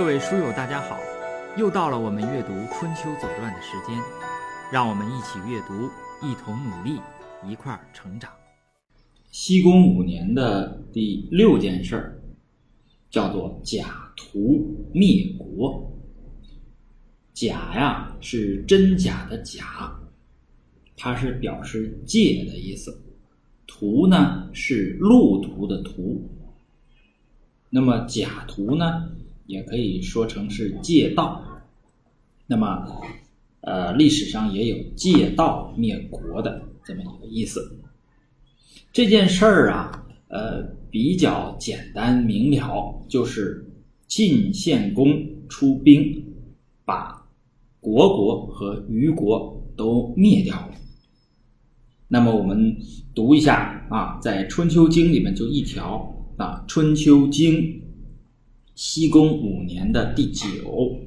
[0.00, 0.98] 各位书友，大家好！
[1.58, 3.94] 又到了我们阅读《春秋左传》的时间，
[4.72, 5.90] 让我们一起阅读，
[6.26, 6.98] 一同努力，
[7.46, 8.32] 一块儿成长。
[9.30, 12.18] 西宫五年的第六件事儿，
[13.10, 15.92] 叫做假途灭国。
[17.34, 19.94] 假呀，是真假的假，
[20.96, 22.90] 它是表示借的意思；
[23.66, 26.26] 途呢，是路途的途。
[27.68, 29.12] 那么假途呢？
[29.50, 31.44] 也可以说成是借道，
[32.46, 32.86] 那么，
[33.62, 37.76] 呃，历史上也有借道灭国的这么一个意思。
[38.92, 43.68] 这件事儿啊，呃，比较简单明了，就是
[44.06, 45.10] 晋献公
[45.48, 46.24] 出兵，
[46.84, 47.26] 把
[47.80, 50.74] 虢国和虞国都灭掉了。
[52.06, 52.76] 那么我们
[53.16, 57.54] 读一下啊，在《春秋经》里面就一条啊，《春秋经》。
[58.82, 60.98] 西宫五年的第九，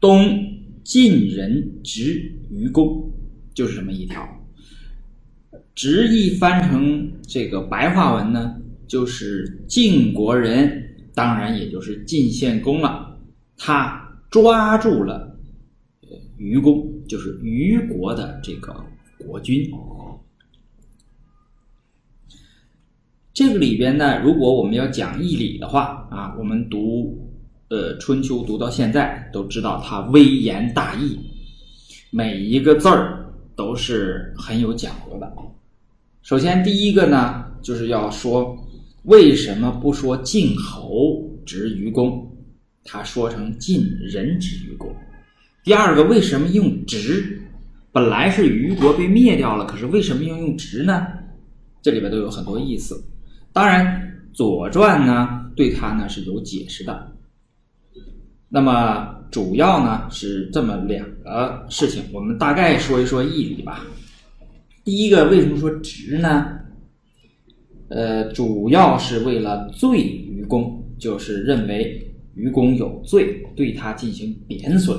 [0.00, 0.36] 东
[0.82, 2.20] 晋人执
[2.50, 3.08] 于公，
[3.54, 4.28] 就是这么一条。
[5.76, 13.16] 直译翻成这个白话文呢，就是晋国人，当然也就是晋献公了。
[13.56, 15.38] 他抓住了
[16.00, 18.74] 呃虞公，就是虞国的这个
[19.18, 19.70] 国君。
[23.32, 27.16] 这个里边呢，如果我们要讲义理的话啊，我们读
[27.68, 31.16] 呃《春秋》读到现在，都知道它微言大义，
[32.10, 35.32] 每一个字儿都是很有讲究的。
[36.22, 38.56] 首先第一个呢，就是要说
[39.04, 42.28] 为什么不说晋侯执于公，
[42.84, 44.92] 他说成晋人执于公。
[45.62, 47.40] 第二个，为什么用执？
[47.92, 51.06] 本来是虞国被灭掉了，可是为什么要用执呢？
[51.80, 53.02] 这里边都有很多意思。
[53.52, 53.86] 当然，
[54.36, 57.12] 《左传》呢对它呢是有解释的。
[58.48, 63.84] 那么主要呢是这么两个事情，我们大概说一说义理吧。
[64.84, 66.58] 第一个，为什么说直呢？
[67.88, 72.00] 呃，主要是为了罪于公，就是认为
[72.34, 74.96] 愚公有罪，对他进行贬损。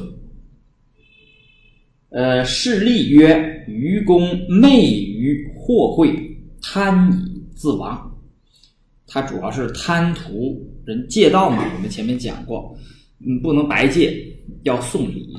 [2.10, 6.14] 呃，事例曰：愚公昧于祸会，
[6.62, 8.11] 贪以自亡。
[9.14, 12.74] 他主要是贪图人借道嘛，我们前面讲过，
[13.20, 14.26] 嗯，不能白借，
[14.64, 15.38] 要送礼。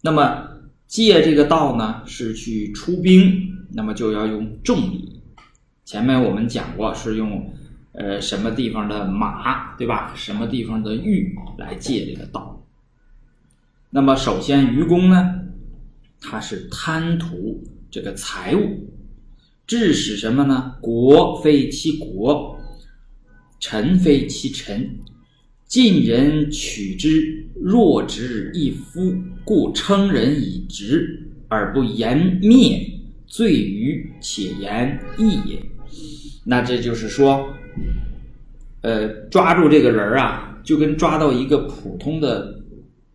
[0.00, 0.48] 那么
[0.86, 3.30] 借这个道呢，是去出兵，
[3.70, 5.20] 那么就要用重礼。
[5.84, 7.46] 前面我们讲过，是用
[7.92, 10.14] 呃什么地方的马，对吧？
[10.16, 12.64] 什么地方的玉来借这个道。
[13.90, 15.38] 那么首先愚公呢，
[16.18, 18.88] 他是贪图这个财物，
[19.66, 20.76] 致使什么呢？
[20.80, 22.58] 国非其国。
[23.62, 24.90] 臣非其臣，
[25.66, 29.14] 晋人取之，若直一夫，
[29.44, 32.84] 故称人以直而不言灭，
[33.24, 35.62] 罪于且言义也。
[36.44, 37.54] 那这就是说，
[38.80, 42.60] 呃，抓住这个人儿啊，就跟抓到一个普通的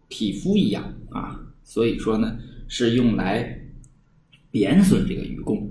[0.07, 1.41] 匹夫一样啊。
[1.65, 2.37] 所以说呢，
[2.69, 3.59] 是用来
[4.49, 5.69] 贬损这个愚公。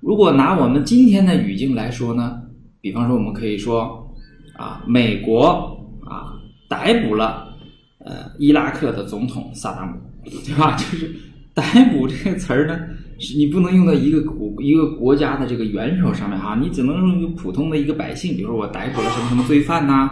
[0.00, 2.40] 如果拿我们今天的语境来说呢，
[2.80, 4.04] 比方说，我们可以说。
[4.56, 6.32] 啊，美国啊
[6.68, 7.54] 逮捕了
[7.98, 10.74] 呃伊拉克的总统萨达姆，对吧？
[10.80, 11.14] 就是
[11.52, 11.62] 逮
[11.92, 12.78] 捕这个词儿呢，
[13.18, 20.10] 是你不能用到一个国一个国家的这个元首上面哈，你只能用一个普通的一个百姓，比如说我逮捕了什么什么罪犯呐，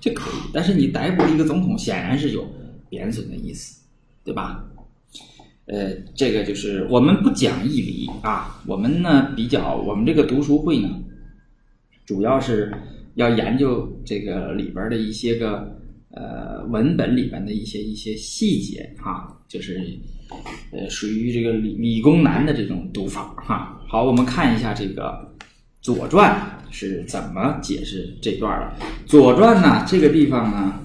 [0.00, 0.34] 这可以。
[0.52, 2.44] 但是你逮捕了一个总统，显然是有
[2.88, 3.82] 贬损的意思，
[4.24, 4.64] 对吧？
[5.66, 10.88] 呃，这个就是我们不讲义理啊，我们呢比较我们这个读书会呢，
[12.04, 12.72] 主要是。
[13.16, 15.74] 要研究这个里边的一些个
[16.10, 19.80] 呃文本里边的一些一些细节哈，就是
[20.70, 23.80] 呃属于这个理理工男的这种读法哈。
[23.88, 25.02] 好，我们看一下这个
[25.80, 26.30] 《左传》
[26.74, 28.84] 是怎么解释这段的。
[29.06, 30.78] 《左传》呢，这个地方呢，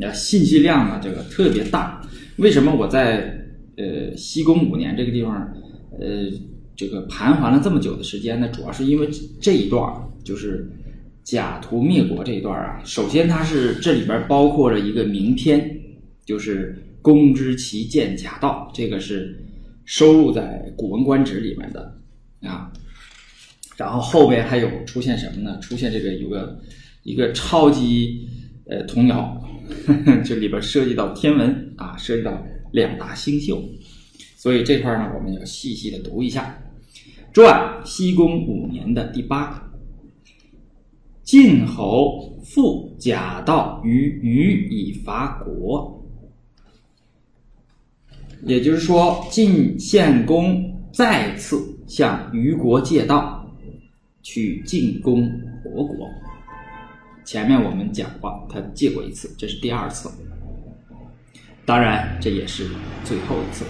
[0.00, 2.00] 呃，信息量呢这个特别大。
[2.36, 3.46] 为什么我在
[3.76, 5.34] 呃西宫五年这个地方
[6.00, 6.30] 呃
[6.74, 8.48] 这个盘桓了这么久的时间呢？
[8.48, 9.06] 主要是因为
[9.38, 9.92] 这一段
[10.24, 10.66] 就是。
[11.24, 15.74] 假途灭国这一段啊，首先它是这里边包括着一个名篇，
[16.26, 19.42] 就是“公之其见假道”，这个是
[19.86, 21.96] 收录在《古文观止》里面的
[22.42, 22.70] 啊。
[23.78, 25.58] 然后后边还有出现什么呢？
[25.60, 26.60] 出现这个有个
[27.04, 28.28] 一个超级
[28.68, 29.42] 呃童谣，
[30.22, 33.66] 这里边涉及到天文啊，涉及到两大星宿，
[34.36, 36.60] 所以这块呢我们要细细的读一下。
[37.32, 39.62] 传西宫五年的第八。
[41.24, 45.90] 晋侯复假道于虞以伐国。
[48.42, 53.50] 也就是说，晋献公再次向虞国借道，
[54.22, 55.22] 去进攻
[55.64, 56.06] 虢国。
[57.24, 60.10] 前面我们讲过，他借过一次，这是第二次。
[61.64, 62.68] 当然，这也是
[63.02, 63.64] 最后一次。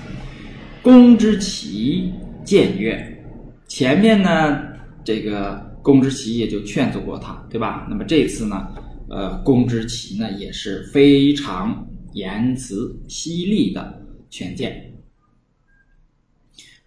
[0.83, 2.13] 公之奇
[2.45, 3.25] 谏曰
[3.69, 4.61] ：“前面呢，
[5.05, 7.87] 这个公之奇也就劝阻过他，对吧？
[7.91, 8.69] 那么这次呢，
[9.11, 14.95] 呃，公之奇呢也是非常言辞犀利的劝谏。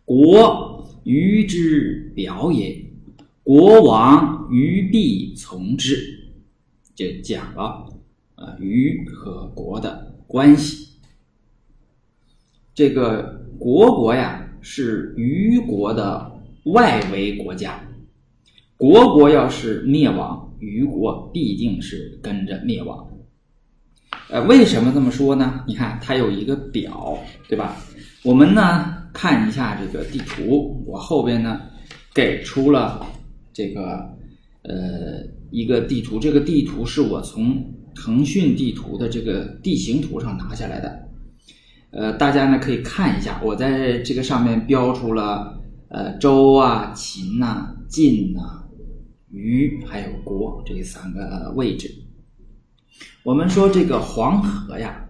[0.03, 2.83] 国于之表也，
[3.43, 6.31] 国王于必从之，
[6.95, 7.93] 就讲了
[8.35, 10.87] 呃虞和国的关系。
[12.73, 17.86] 这个国国呀是虞国的外围国家，
[18.77, 23.07] 国国要是灭亡，虞国必定是跟着灭亡。
[24.29, 25.63] 呃，为什么这么说呢？
[25.67, 27.17] 你看它有一个表，
[27.49, 27.75] 对吧？
[28.23, 31.61] 我们呢看一下这个地图，我后边呢
[32.13, 33.05] 给出了
[33.53, 33.97] 这个
[34.63, 37.63] 呃一个地图，这个地图是我从
[37.95, 41.07] 腾讯地图的这个地形图上拿下来的。
[41.91, 45.57] 呃，大家呢可以看一下，我在这个上面标出了
[45.89, 48.61] 呃周啊、秦呐、晋呐、
[49.31, 51.89] 虞还有国这三个位置。
[53.23, 55.03] 我们说这个黄河呀。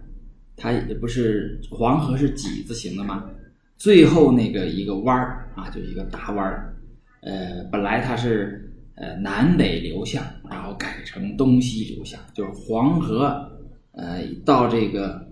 [0.59, 3.29] 它也不是黄河是几字形的吗？
[3.77, 6.75] 最后那个一个弯儿啊，就一个大弯儿。
[7.21, 13.51] 呃，本来它是呃南北流向，然后改成东西流向，就是黄河
[13.91, 15.23] 呃到这个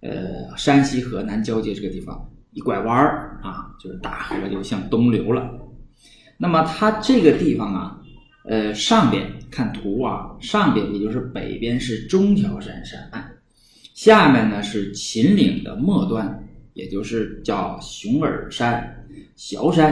[0.00, 5.52] 呃山西河南交界这个地方一拐弯儿啊，就是大河就向东流了。
[6.38, 8.02] 那么它这个地方啊，
[8.46, 13.24] 呃上边看图啊，上边也就是北边是中条山山脉。
[13.94, 19.06] 下面呢是秦岭的末端，也就是叫熊耳山、
[19.36, 19.90] 崤山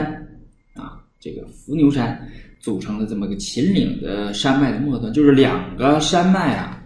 [0.75, 2.29] 啊，这个伏牛山
[2.59, 6.83] 组成的这么个秦岭的山脉的末端，就是两个山脉啊，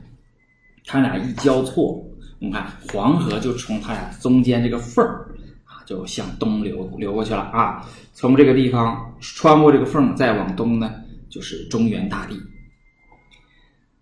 [0.85, 2.03] 它俩一交错，
[2.39, 5.27] 我们看黄河就从它俩中间这个缝儿
[5.65, 7.85] 啊，就向东流流过去了啊。
[8.13, 10.95] 从这个地方穿过这个缝再往东呢，
[11.29, 12.35] 就是中原大地，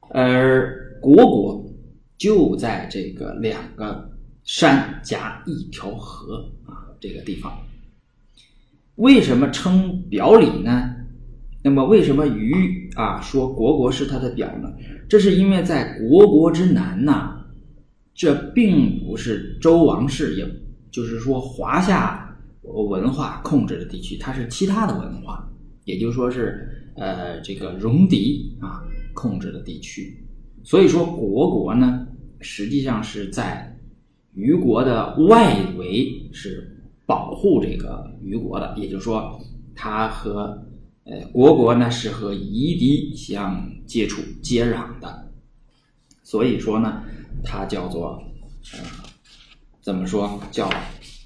[0.09, 1.63] 而虢国。
[2.17, 4.09] 就在这个两个
[4.43, 7.55] 山夹一条河啊，这个地方，
[8.95, 10.95] 为什么称表里呢？
[11.63, 14.73] 那么为什么虞啊说国国是他的表呢？
[15.07, 17.39] 这是因为在国国之南呐，
[18.15, 20.49] 这并不是周王室，也
[20.89, 25.47] 就是说华夏文化控制的地区，它是其他的文化，
[25.85, 28.83] 也就说是呃这个戎狄啊
[29.13, 30.21] 控制的地区。
[30.63, 32.05] 所以说国国呢。
[32.39, 33.75] 实际上是在
[34.35, 39.41] 虞国的外围，是保护这个虞国的，也就是说，
[39.73, 40.63] 它和
[41.05, 45.31] 呃国国呢是和夷狄相接触接壤的，
[46.21, 47.01] 所以说呢，
[47.43, 48.21] 它叫做
[48.73, 48.79] 呃
[49.81, 50.69] 怎么说叫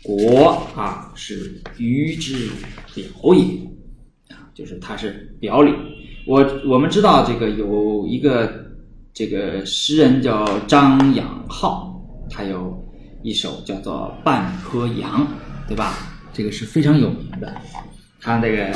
[0.02, 2.50] 国啊是虞之
[2.96, 3.68] 表也，
[4.54, 5.74] 就是它是表里。
[6.26, 8.70] 我我们知道这个有一个。
[9.14, 12.82] 这个诗人叫张养浩，他有
[13.22, 15.22] 一首叫做《半坡杨》，
[15.68, 15.98] 对吧？
[16.32, 17.54] 这个是非常有名的。
[18.22, 18.74] 他这个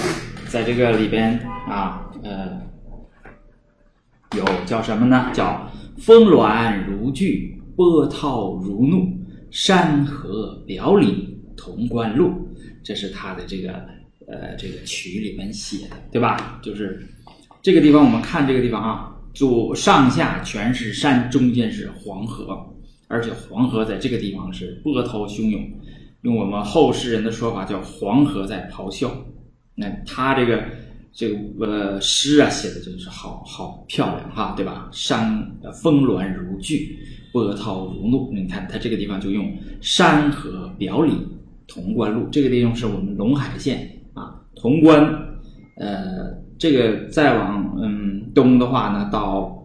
[0.49, 1.39] 在这个里边
[1.69, 2.61] 啊，呃，
[4.35, 5.31] 有叫什么呢？
[5.33, 9.07] 叫“峰峦如聚，波涛如怒，
[9.49, 12.29] 山河表里同观路”。
[12.83, 13.81] 这是他的这个
[14.27, 16.59] 呃这个曲里面写的，对吧？
[16.63, 17.07] 就是
[17.61, 19.11] 这个地方，我们看这个地方啊。
[19.33, 22.57] 左上下全是山，中间是黄河，
[23.09, 25.61] 而且黄河在这个地方是波涛汹涌，
[26.21, 29.13] 用我们后世人的说法叫黄河在咆哮。
[29.75, 30.63] 那他这个
[31.11, 34.87] 这个呃诗啊写的真是好好漂亮哈，对吧？
[34.93, 35.45] 山
[35.83, 36.97] 峰峦如聚，
[37.33, 38.31] 波涛如怒。
[38.31, 41.11] 你看他这个地方就用山河表里
[41.67, 43.94] 潼关路，这个地方是我们陇海县，
[44.65, 45.03] 潼关，
[45.77, 46.43] 呃。
[46.57, 49.61] 这个再往嗯东的话呢，到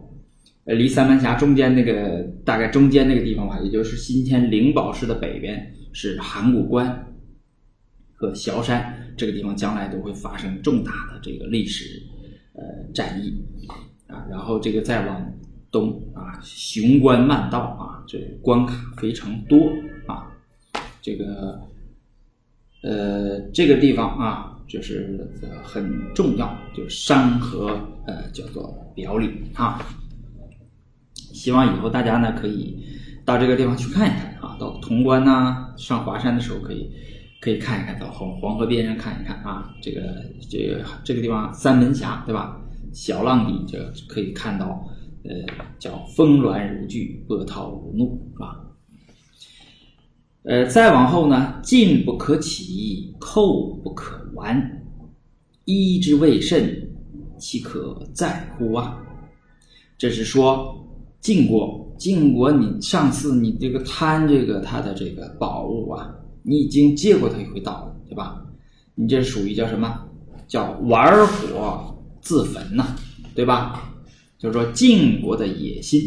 [0.65, 7.07] 离三门峡中间那个大概中间那个地方吧，也就是今天灵宝市的北边是函谷关
[8.13, 12.03] 和崤山这个地方，将来都会发生重大的这个历史
[12.55, 12.61] 呃
[12.93, 13.41] 战役
[14.07, 14.27] 啊。
[14.29, 15.33] 然后这个再往
[15.71, 19.57] 东啊，雄关漫道啊，这关卡非常多
[20.07, 20.27] 啊。
[21.01, 21.61] 这个
[22.83, 24.50] 呃这个地方啊。
[24.71, 25.19] 就是
[25.61, 29.85] 很重要，就山河呃叫做表里啊。
[31.33, 32.81] 希望以后大家呢可以
[33.25, 36.89] 到这个地方去看一看啊，到潼关呐，上华山的时候可以
[37.41, 39.75] 可以看一看，到黄黄河边上看一看啊。
[39.81, 40.01] 这个
[40.49, 42.57] 这个这个地方三门峡对吧？
[42.93, 44.85] 小浪底就可以看到，
[45.23, 45.31] 呃，
[45.79, 48.59] 叫峰峦如聚，波涛如怒，是吧？
[50.43, 54.83] 呃，再往后呢，进不可起，寇不可完，
[55.65, 56.89] 医之未甚，
[57.37, 58.97] 岂可在乎啊？
[59.99, 60.83] 这是说
[61.19, 68.43] 晋国，晋国，你上次你这个贪这个他的这个宝物啊，你已经借过他一回道了，对吧？
[68.95, 70.07] 你这属于叫什么？
[70.47, 72.95] 叫玩火自焚呐，
[73.35, 73.93] 对吧？
[74.39, 76.01] 就是说晋国的野心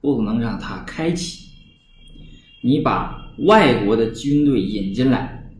[0.00, 1.50] 不能让他开启，
[2.64, 3.19] 你把。
[3.38, 5.50] 外国的军队引进来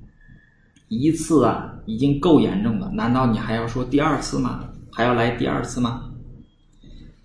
[0.88, 2.90] 一次啊，已经够严重了。
[2.94, 4.68] 难道你还要说第二次吗？
[4.90, 6.10] 还要来第二次吗？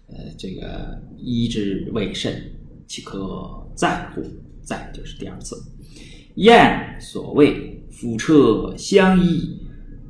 [0.07, 2.33] 呃，这个一之未甚，
[2.87, 4.23] 岂可再乎？
[4.61, 5.55] 再就是第二次。
[6.35, 9.59] 燕所谓夫车相依，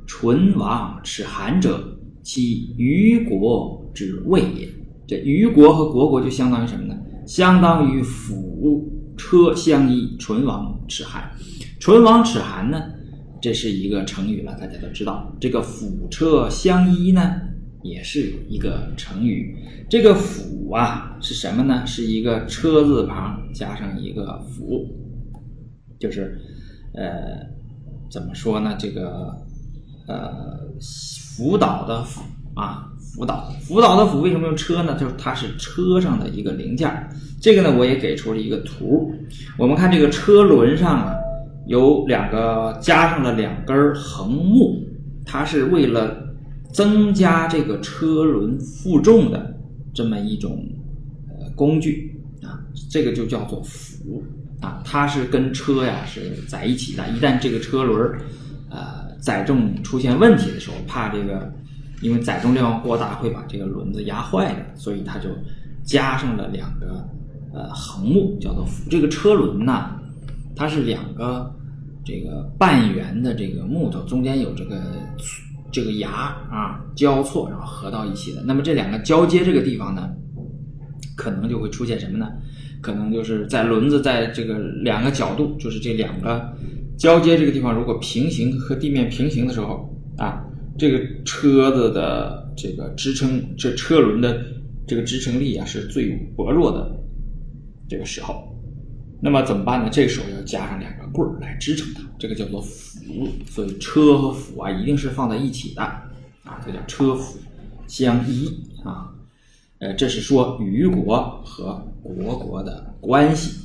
[0.06, 4.68] 唇亡齿寒者，其虞国之谓也。
[5.06, 6.96] 这虞国和国国就相当于什么呢？
[7.26, 8.92] 相当于辅。
[9.16, 11.30] 车相依，唇亡齿寒。
[11.80, 12.82] 唇亡齿寒呢，
[13.40, 15.34] 这是一个成语了，大家都知道。
[15.40, 17.40] 这个辅车相依呢，
[17.82, 19.56] 也是一个成语。
[19.88, 21.86] 这个辅啊是什么呢？
[21.86, 24.86] 是一个车字旁加上一个辅，
[26.00, 26.40] 就是
[26.94, 27.46] 呃，
[28.10, 28.76] 怎么说呢？
[28.78, 29.32] 这个
[30.08, 30.58] 呃，
[31.36, 32.22] 辅导的辅
[32.54, 32.92] 啊。
[33.16, 34.94] 辅导，辅导的辅为什么用车呢？
[35.00, 37.08] 就是它是车上的一个零件
[37.40, 39.10] 这个呢，我也给出了一个图。
[39.56, 41.14] 我们看这个车轮上啊，
[41.66, 44.84] 有两个加上了两根横木，
[45.24, 46.14] 它是为了
[46.74, 49.56] 增加这个车轮负重的
[49.94, 50.62] 这么一种
[51.30, 52.60] 呃工具啊。
[52.90, 54.22] 这个就叫做辅
[54.60, 57.02] 啊，它是跟车呀是在一起的。
[57.08, 58.12] 一旦这个车轮
[58.68, 61.50] 呃载重出现问题的时候，怕这个。
[62.02, 65.30] 因为载重量过大会把这个轮子压坏的，所以它就
[65.82, 67.08] 加上了两个
[67.54, 68.88] 呃横木，叫做辅。
[68.90, 69.90] 这个车轮呢，
[70.54, 71.50] 它是两个
[72.04, 74.78] 这个半圆的这个木头，中间有这个
[75.72, 76.10] 这个牙
[76.50, 78.42] 啊交错，然后合到一起的。
[78.44, 80.10] 那么这两个交接这个地方呢，
[81.16, 82.28] 可能就会出现什么呢？
[82.82, 86.46] 可能就是在轮子在这个两个角度，就是这两个
[86.98, 90.42] 交接这个地方，如果平行和地面平行的时候啊。
[90.78, 94.44] 这个车子的这个支撑，这车轮的
[94.86, 96.98] 这个支撑力啊是最薄弱的
[97.88, 98.54] 这个时候，
[99.20, 99.88] 那么怎么办呢？
[99.90, 103.28] 这时候要加上两个棍儿来支撑它，这个叫做辅。
[103.48, 107.38] 所以车和辅啊一定是放在一起的啊，这叫车辅
[107.86, 108.52] 相依
[108.84, 109.14] 啊。
[109.78, 113.60] 呃，这是说虞国和国国的关系。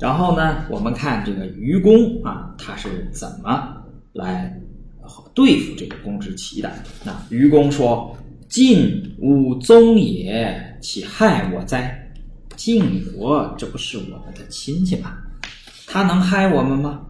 [0.00, 3.84] 然后呢，我们看这个愚公啊，他是怎么
[4.14, 4.58] 来？
[5.34, 6.70] 对付这个公之奇的，
[7.04, 8.16] 那愚公说
[8.48, 11.98] ：“晋吾宗也，岂害我哉？
[12.56, 15.16] 晋国这不是我们的亲戚吗？
[15.86, 17.00] 他能害我们吗？”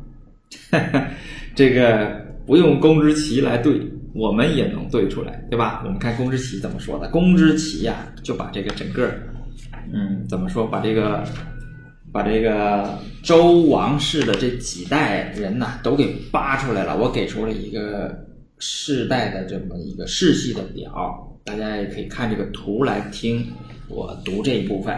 [1.54, 3.80] 这个不用公之奇来对，
[4.14, 5.82] 我们也能对出来，对吧？
[5.84, 7.08] 我们看公之奇怎么说的。
[7.08, 9.12] 公之奇呀，就把这个整个，
[9.92, 10.66] 嗯，怎么说？
[10.66, 11.24] 把这个。
[12.12, 16.96] 把这个周王室的这几代人呐，都给扒出来了。
[16.98, 18.14] 我给出了一个
[18.58, 23.44] 世代的这么一个世系的表，大家也可以看这个图来听
[23.88, 24.94] 我读这一部分。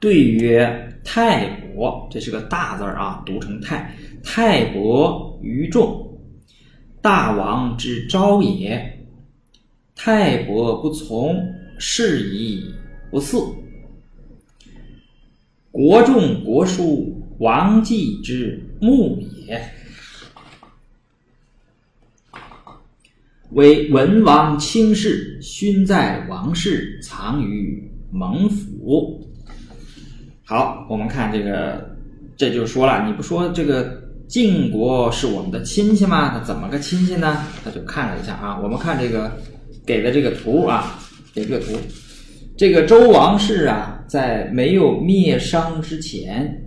[0.00, 3.94] 对曰：泰伯，这是个大字儿啊，读成泰。
[4.22, 6.18] 泰伯于众，
[7.02, 8.82] 大王之昭也。
[9.94, 11.36] 泰伯不从，
[11.78, 12.64] 是以
[13.10, 13.54] 不嗣。
[15.74, 19.60] 国仲国叔王季之墓也，
[23.50, 29.20] 为文王卿士，勋在王室，藏于蒙府。
[30.44, 31.96] 好，我们看这个，
[32.36, 36.28] 这就说了，你不说这个晋国是我们的亲戚吗？
[36.28, 37.44] 他怎么个亲戚呢？
[37.64, 39.36] 他就看了一下啊，我们看这个
[39.84, 41.00] 给的这个图啊，
[41.34, 41.76] 给这个图。
[42.56, 46.64] 这个周王室啊，在没有灭商之前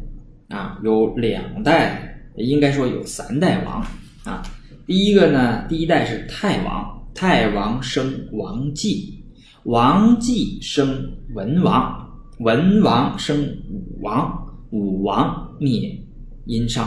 [0.49, 3.81] 啊，有两代，应该说有三代王
[4.25, 4.43] 啊。
[4.85, 9.23] 第一个呢，第一代是太王，太王生王继，
[9.63, 12.05] 王继生文王，
[12.39, 15.97] 文王生武王，武王灭
[16.45, 16.85] 殷商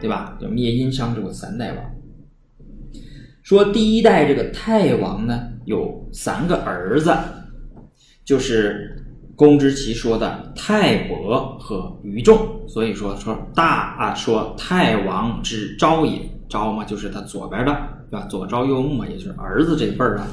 [0.00, 0.38] 对吧？
[0.40, 1.84] 就灭殷商之后三代王。
[3.42, 7.12] 说第一代这个太王呢，有三个儿子，
[8.26, 9.02] 就是
[9.34, 12.38] 公之奇说的太伯和于仲。
[12.68, 17.72] 所以说说大啊，说太王之昭也，昭嘛就是他左边的，
[18.10, 18.26] 对吧？
[18.26, 20.26] 左昭右穆嘛，也就是儿子这辈儿啊。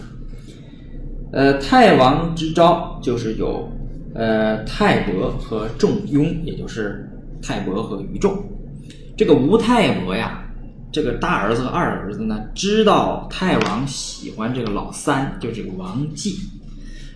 [1.31, 3.71] 呃，太王之昭就是有
[4.13, 7.09] 呃太伯和仲雍，也就是
[7.41, 8.37] 太伯和于仲。
[9.15, 10.43] 这个吴太伯呀，
[10.91, 16.35] 这个大儿子和二儿子呢，知道太王喜欢这个老三，就这个王继，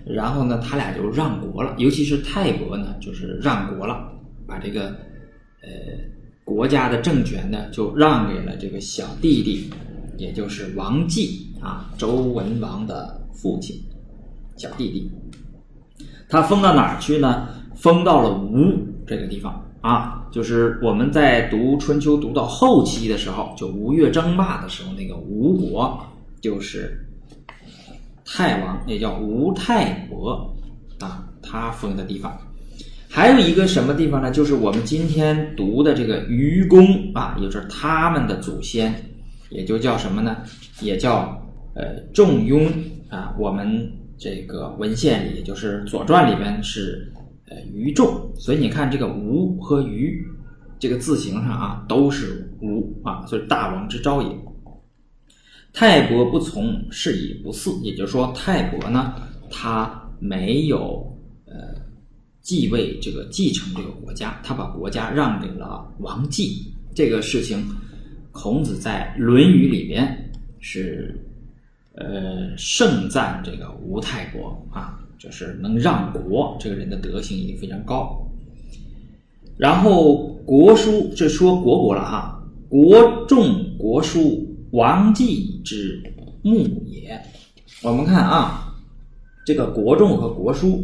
[0.10, 1.74] 然后呢，他俩就让国了。
[1.78, 4.12] 尤其是泰国呢，就是让国了，
[4.48, 4.90] 把这个
[5.62, 5.70] 呃
[6.44, 9.70] 国家的政权呢，就让给了这个小弟弟，
[10.18, 13.76] 也就是王继啊，周文王的父亲。
[14.56, 15.12] 小弟弟，
[16.28, 17.50] 他封到哪儿去呢？
[17.76, 26.04] 封到了吴这个地方啊，就是我们在读春秋读到后期的时候，就吴越争霸的时候，那个吴国
[26.42, 27.07] 就是
[28.28, 30.56] 太王，也叫吴太伯
[31.00, 32.38] 啊，他封的地方。
[33.10, 34.30] 还有一个什么地方呢？
[34.30, 38.94] 就是我们今天读的这个愚公啊，也就是他们的祖先，
[39.50, 40.38] 也就叫什么呢？
[40.82, 41.42] 也叫
[41.74, 42.68] 呃仲雍
[43.10, 43.90] 啊，我们。
[44.20, 47.08] 这个文献里，就是《左传》里边是
[47.52, 50.26] 呃愚仲，所以你看这个吴和于
[50.80, 54.28] 这个字形上啊都是吴啊，所以大王之昭也。
[55.74, 59.14] 泰伯不从，是以不嗣，也就是说泰伯呢
[59.50, 61.06] 他没有
[61.46, 61.54] 呃
[62.42, 66.74] 继位这个继承这个国家，他把国家让给了王继。
[66.96, 67.64] 这个事情，
[68.32, 71.24] 孔子在《论语》里边是。
[72.00, 78.24] 呃，盛赞这个吴泰伯啊，就是能让国，这个人的德行一定非常高。
[79.58, 86.02] 然后国书，这说国国了哈，国仲国书王继之
[86.42, 87.20] 墓也。
[87.84, 88.74] 我们看啊，
[89.46, 90.84] 这个国仲和国书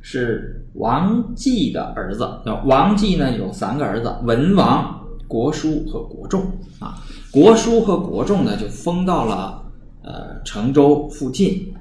[0.00, 2.26] 是王继的儿子。
[2.64, 6.42] 王继呢有三个儿子：文王、国书和国仲
[6.78, 7.02] 啊。
[7.30, 9.60] 国书和国仲呢就封到了。
[10.04, 11.72] 呃，成州附近，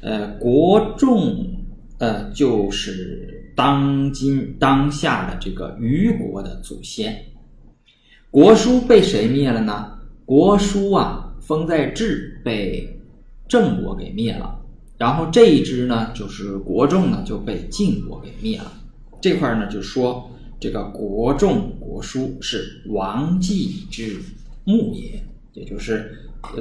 [0.00, 1.46] 呃，国仲，
[1.98, 7.14] 呃，就是当今当下的这个虞国的祖先。
[8.30, 9.95] 国叔被谁灭了呢？
[10.26, 13.00] 国叔啊，封在治，被
[13.48, 14.60] 郑国给灭了。
[14.98, 18.70] 然后这一支呢，就是国仲呢，就被晋国给灭了。
[19.20, 20.28] 这块呢，就说
[20.60, 24.20] 这个国仲、国叔是王继之
[24.64, 25.22] 墓也，
[25.54, 26.12] 也就是。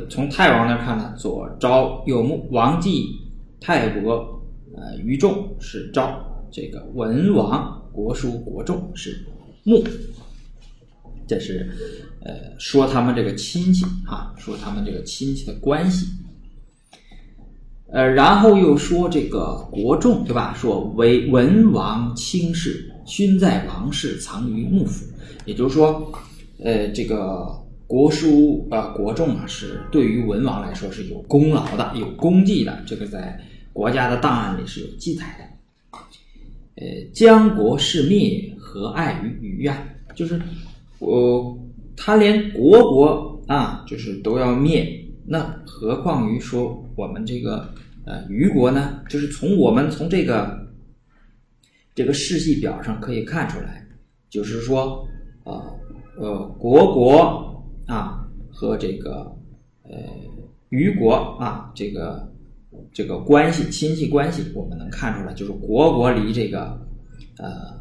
[0.09, 3.19] 从太王那看呢，左昭右穆，王继、
[3.59, 4.41] 太伯、
[4.75, 9.23] 呃于仲是昭，这个文王、国叔、国仲是
[9.63, 9.83] 穆，
[11.27, 11.69] 这是
[12.25, 16.07] 呃说他们这个亲戚哈，说他们这个亲戚的关系。
[17.87, 20.53] 呃，然后又说这个国仲对吧？
[20.53, 25.05] 说为文王卿士，勋在王室，藏于幕府。
[25.45, 26.11] 也就是说，
[26.59, 27.61] 呃，这个。
[27.87, 32.81] 国书啊，国仲啊，是对于文王来说是有功劳的、有功绩的。
[32.83, 33.39] 这个在
[33.71, 35.99] 国家的档案里是有记载的。
[36.77, 39.83] 呃，将国事灭，何碍于虞呀？
[40.15, 40.41] 就是
[40.97, 41.55] 我
[41.95, 47.73] 他连国国啊，就是都要灭，那何况于说我们这个
[48.05, 49.01] 呃虞国呢？
[49.09, 50.67] 就是从我们从这个
[51.93, 53.87] 这个世系表上可以看出来，
[54.29, 55.07] 就是说
[55.43, 55.79] 呃
[56.17, 57.51] 呃国国。
[57.87, 59.31] 啊，和这个
[59.83, 59.95] 呃
[60.69, 62.27] 虞国啊，这个
[62.91, 66.81] 这个关系亲戚关系，我们能看出来，就是国国离这个
[67.37, 67.79] 呃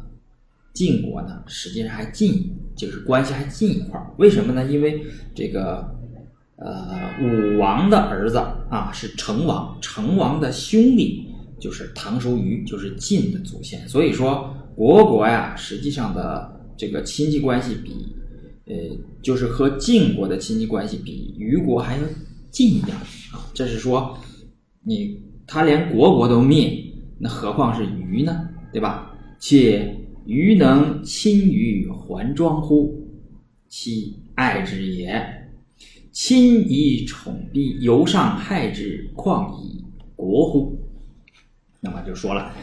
[0.75, 4.11] 晋国呢，实际上还近，就是关系还近一块儿。
[4.17, 4.65] 为什么呢？
[4.65, 5.95] 因为这个
[6.57, 8.37] 呃武王的儿子
[8.69, 11.27] 啊是成王，成王的兄弟
[11.59, 13.87] 就是唐叔虞，就是晋的祖先。
[13.87, 18.13] 所以说国国呀，实际上的这个亲戚关系比。
[18.67, 18.73] 呃，
[19.21, 22.01] 就是和晋国的亲戚关系比虞国还要
[22.49, 22.97] 近一点
[23.31, 23.45] 啊。
[23.53, 24.17] 这是说，
[24.83, 26.83] 你他连国国都灭，
[27.19, 28.49] 那何况是虞呢？
[28.73, 29.13] 对吧？
[29.37, 32.93] 且余能亲于还庄乎？
[33.67, 35.23] 其爱之也。
[36.11, 39.83] 亲以宠逼，由上害之，况以
[40.15, 40.77] 国乎？
[41.81, 42.53] 那么就说了，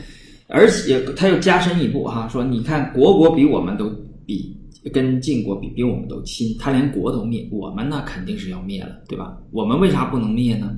[0.48, 3.90] 而且他又加深一步哈，说你看国国比我们都
[4.27, 4.57] 比。
[4.92, 9.38] 跟晋国比，比我们都亲，他连国都灭，我们呢肯定是要灭了，对吧？
[9.53, 10.77] 我们为啥不能灭呢？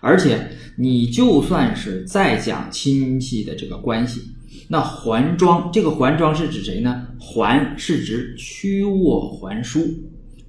[0.00, 0.48] 而且
[0.78, 4.20] 你就算是再讲亲戚的这个关系，
[4.68, 7.06] 那桓庄这个桓庄是指谁呢？
[7.18, 9.80] 桓是指屈沃桓叔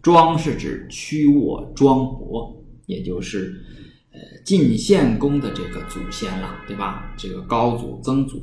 [0.01, 3.53] 庄是指屈沃庄伯，也就是
[4.11, 7.13] 呃晋献公的这个祖先了，对吧？
[7.17, 8.41] 这个高祖、曾祖，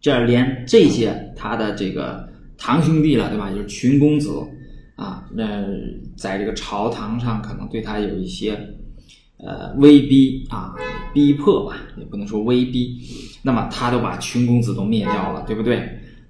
[0.00, 3.50] 这连这些他的这个堂兄弟了，对吧？
[3.50, 4.30] 就是群公子
[4.96, 5.64] 啊，那
[6.16, 8.58] 在这个朝堂上可能对他有一些
[9.44, 10.74] 呃威逼啊、
[11.14, 13.00] 逼迫吧，也不能说威逼，
[13.42, 15.78] 那么他都把群公子都灭掉了，对不对？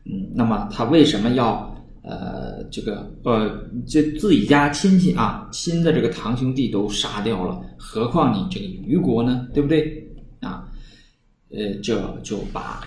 [0.04, 9.46] 嗯，那么他为什么要呃这个呃这自己家亲戚啊亲的这个堂兄弟都杀掉了，何况你这个虞国呢？
[9.52, 10.06] 对不对？
[10.40, 10.66] 啊，
[11.50, 12.82] 呃，这就把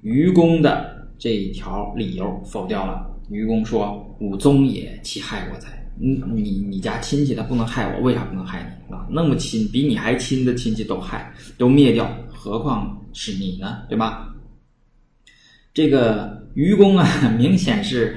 [0.00, 3.08] 愚公的这一条理由否掉了。
[3.30, 5.81] 愚公说：“吾宗也，其害我哉？
[6.02, 9.06] 你你你家亲戚他不能害我，为啥不能害你啊？
[9.08, 13.82] 那么亲，比你还亲的亲戚都害，都灭掉，何况是你呢？
[13.88, 14.34] 对吧？”
[15.72, 17.06] 这个愚公啊，
[17.38, 18.16] 明显是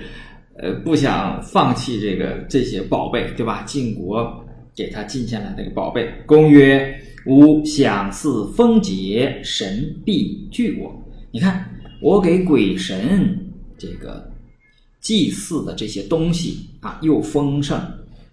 [0.58, 3.62] 呃不想放弃这个这些宝贝，对吧？
[3.68, 4.44] 晋国
[4.76, 6.12] 给他进献来这个宝贝。
[6.26, 10.92] 公曰：“吾享祀丰节，神必惧我。”
[11.30, 11.70] 你看，
[12.02, 13.38] 我给鬼神
[13.78, 14.28] 这个
[15.00, 17.82] 祭祀的这些东西啊，又丰盛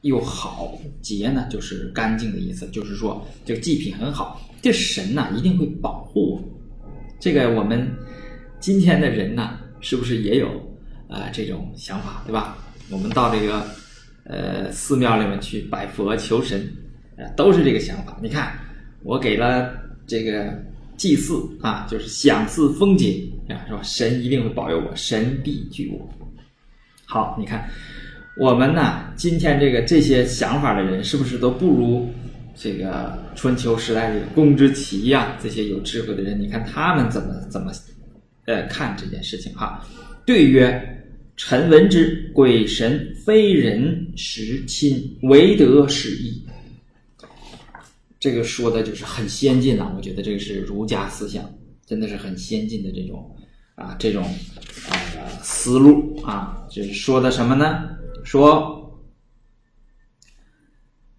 [0.03, 6.43] 又好，洁呢就是干净的意思，就是说这个祭品很好，这神呐、一定会保护我。
[7.19, 7.91] 这个我们
[8.61, 10.49] 今天的人呢，是不是也有
[11.09, 12.59] 啊、这种想法，对吧？
[12.91, 13.67] 我们到这个
[14.25, 16.71] 呃寺庙里面去拜佛求神，
[17.17, 18.19] 呃，都是这个想法。
[18.23, 18.59] 你看，
[19.03, 19.73] 我给了
[20.07, 20.62] 这个
[20.99, 23.81] 祭祀啊，就是享祀丰节啊，是吧？
[23.83, 26.07] 神一定会保佑我，神必惧我。
[27.07, 27.69] 好，你看
[28.38, 32.11] 我们呢，今天这个这些想法的人，是不是都不如
[32.57, 36.40] 这个春秋时代的公之奇呀、这些有智慧的人？
[36.40, 37.71] 你看他们怎么怎么
[38.47, 39.87] 呃看这件事情哈？
[40.25, 40.81] 对曰：
[41.37, 46.42] 臣闻之，鬼神非人实亲，唯德是义。
[48.18, 51.45] 这个说的就是很先进了，我觉得这个是儒家思想，
[51.85, 53.31] 真的是很先进的这种
[53.75, 54.25] 啊这种
[54.88, 57.90] 呃思路啊，就是说的什么呢？
[58.24, 58.78] 说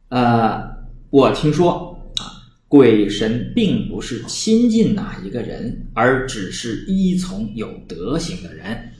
[0.09, 0.61] 呃，
[1.09, 2.37] 我听说啊，
[2.67, 8.91] 鬼神并不是亲近哪一个人，而只是依从有德行的人。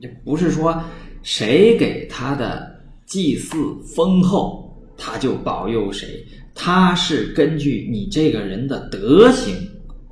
[0.00, 0.84] 这不是说
[1.22, 3.56] 谁给他的祭祀
[3.94, 9.56] 丰厚，他就保佑谁，他是根据你这个人的德行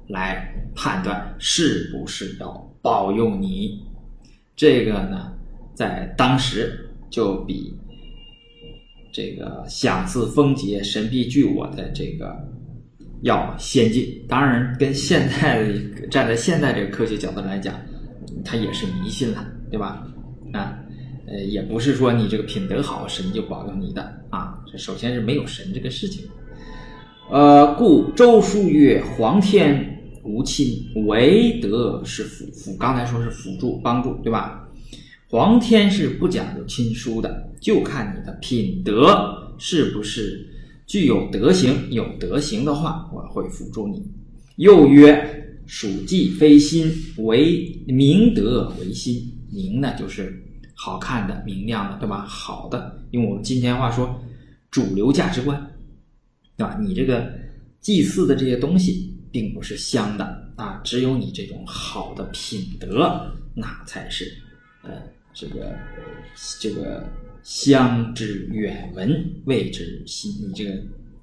[0.08, 3.82] 来判断是不是要保佑你。
[4.56, 5.30] 这个呢，
[5.74, 7.74] 在当时就比
[9.12, 12.36] 这个享祀丰节、神必惧我的这个
[13.22, 14.24] 要先进。
[14.28, 15.66] 当然，跟现在
[16.10, 17.74] 站在现在这个科学角度来讲，
[18.44, 20.06] 它也是迷信了，对吧？
[20.52, 20.78] 啊，
[21.26, 24.58] 呃，也不是说你这个品德好，神就保佑你的啊。
[24.70, 26.24] 这首先是没有神这个事情。
[27.30, 32.44] 呃，故周书曰：“皇天无亲，唯德是辅。
[32.52, 34.65] 辅刚才说是辅助帮助，对吧？
[35.28, 40.48] 皇天是不讲究亲疏的，就看你的品德是不是
[40.86, 41.90] 具有德行。
[41.90, 44.00] 有德行的话，我会辅助你。
[44.54, 49.32] 又曰：属稷非心，为明德为心。
[49.50, 50.40] 明呢，就是
[50.74, 52.24] 好看的、明亮的，对吧？
[52.24, 54.22] 好的，用我们今天话说，
[54.70, 55.60] 主流价值观。
[56.56, 56.78] 对吧？
[56.80, 57.32] 你这个
[57.80, 64.32] 祭祀的这些东西并不是香的啊，只有你这种好的品德，那才是
[64.82, 64.90] 呃
[65.36, 65.78] 这个
[66.58, 67.04] 这个
[67.42, 70.32] 香之远闻，谓之心。
[70.48, 70.72] 你这个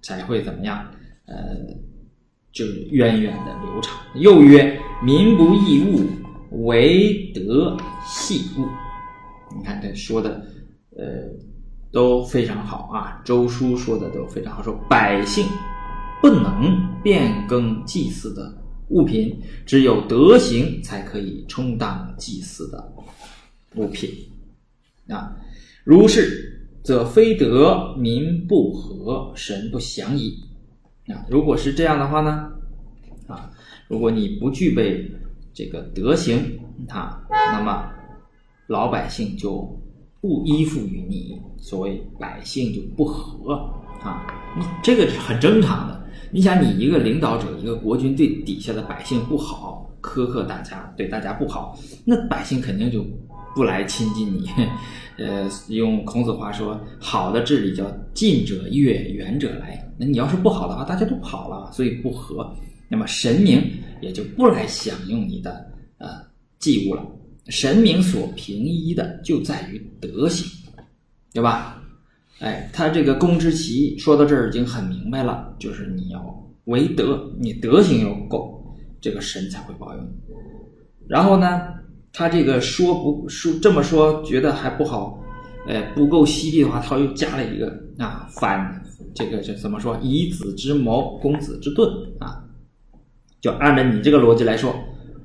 [0.01, 0.85] 才会怎么样？
[1.25, 1.35] 呃，
[2.51, 3.97] 就是源远的流长。
[4.15, 6.05] 又曰：民不异物，
[6.65, 8.67] 唯德系物。
[9.57, 10.45] 你看这说的，
[10.95, 11.03] 呃。
[11.91, 15.45] 都非常好啊，周书说的都非常好，说百姓
[16.23, 18.51] 不能变更祭祀的
[18.89, 22.83] 物品，只有德行才可以充当祭祀的
[23.75, 24.09] 物品
[25.07, 25.35] 啊。
[25.83, 30.35] 如是，则非德，民不和，神不祥矣
[31.07, 31.25] 啊。
[31.29, 32.51] 如果是这样的话呢，
[33.27, 33.51] 啊，
[33.87, 35.11] 如果你不具备
[35.53, 36.59] 这个德行
[36.89, 37.91] 啊，那么
[38.67, 39.79] 老百姓就。
[40.23, 43.55] 不依附于你，所谓百姓就不和
[44.01, 44.25] 啊，
[44.57, 46.01] 你这个是很正常的。
[46.31, 53.05] 你想，你一个领导者，一个国君对底下的百姓不好，苛刻大家，对大家不好，那百姓肯定就
[53.55, 54.49] 不来亲近你。
[55.17, 57.85] 呃，用孔子话说，好的治理叫
[58.15, 59.93] 近者悦，远者来。
[59.97, 62.51] 那你要是不好的话，大家都跑了，所以不和。
[62.89, 63.61] 那么神明
[64.01, 66.09] 也就不来享用你的呃
[66.57, 67.05] 祭物了。
[67.49, 70.47] 神明所平依的就在于德行
[71.31, 71.79] 对吧？
[72.39, 80.09] 哎，他这个公之奇说到这儿已经很明白了，就是你要为德，你德行要够，这个神才会保佑你。
[81.07, 81.67] 然后呢，
[82.13, 85.19] 他这个说不说这么说，觉得还不好，
[85.67, 88.81] 呃，不够犀利的话，他又加了一个啊反
[89.15, 89.97] 这个这怎么说？
[90.01, 92.43] 以子之矛攻子之盾啊，
[93.41, 94.75] 就按照你这个逻辑来说，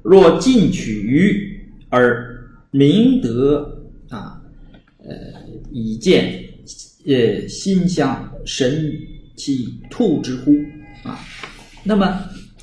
[0.03, 2.35] 若进取于而
[2.71, 4.41] 明德啊，
[4.99, 5.15] 呃，
[5.71, 6.43] 以见
[7.07, 8.91] 呃心相神
[9.37, 10.53] 其兔之乎
[11.03, 11.21] 啊？
[11.85, 12.19] 那么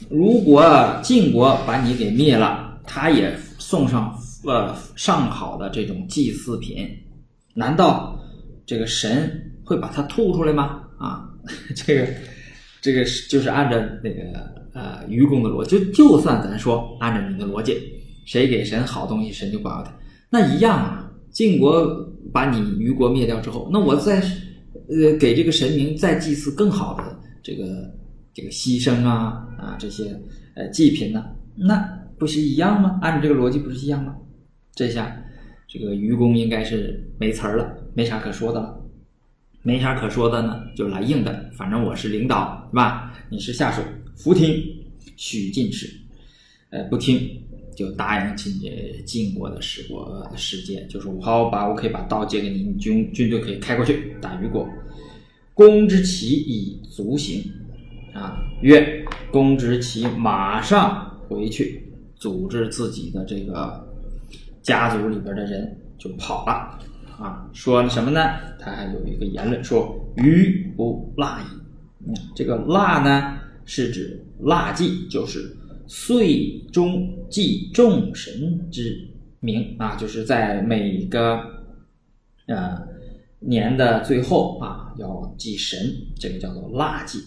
[0.09, 3.35] 如果晋国把你给灭了，他也
[3.67, 6.87] 送上呃上好的这种祭祀品，
[7.55, 8.15] 难道
[8.63, 9.27] 这个神
[9.63, 10.83] 会把它吐出来吗？
[10.99, 11.27] 啊，
[11.75, 12.07] 这个
[12.79, 14.21] 这个是就是按照那个
[14.75, 17.75] 呃愚公的逻辑，就就算咱说按照你的逻辑，
[18.27, 19.91] 谁给神好东西，神就保佑他，
[20.29, 21.01] 那一样啊。
[21.31, 21.83] 晋国
[22.31, 24.21] 把你虞国灭掉之后，那我再
[24.89, 27.65] 呃给这个神明再祭祀更好的这个
[28.31, 30.17] 这个牺牲啊啊这些
[30.53, 31.25] 呃祭品呢，
[31.55, 31.75] 那
[32.17, 32.99] 不是一样吗？
[33.01, 34.15] 按照这个逻辑不是一样吗？
[34.73, 35.23] 这下
[35.67, 38.81] 这个愚公应该是没词儿了，没啥可说的了。
[39.61, 41.49] 没啥可说的呢，就来硬的。
[41.53, 43.11] 反正我是领导，对吧？
[43.29, 43.81] 你是下属，
[44.15, 44.63] 服听，
[45.17, 45.89] 许进士。
[46.69, 47.41] 呃，不听
[47.75, 48.53] 就答应进
[49.05, 54.69] 晋国的使国使节，就说我好把我可以把刀借给你，你军军队可以开过去打虞国。
[55.55, 57.43] 公之奇以足行
[58.13, 61.81] 啊，曰公之奇马上回去
[62.15, 63.87] 组织自己的这个
[64.61, 66.79] 家族里边的人就跑了。
[67.17, 68.19] 啊，说什么呢？
[68.59, 75.55] 他还有一个言论说：“鱼不腊矣。”这个“腊”呢，是指腊祭，就是
[75.87, 79.07] 岁中祭众神之
[79.39, 81.39] 名啊，就是在每个
[82.47, 82.85] 呃
[83.39, 85.79] 年的最后啊，要祭神，
[86.19, 87.19] 这个叫做腊祭。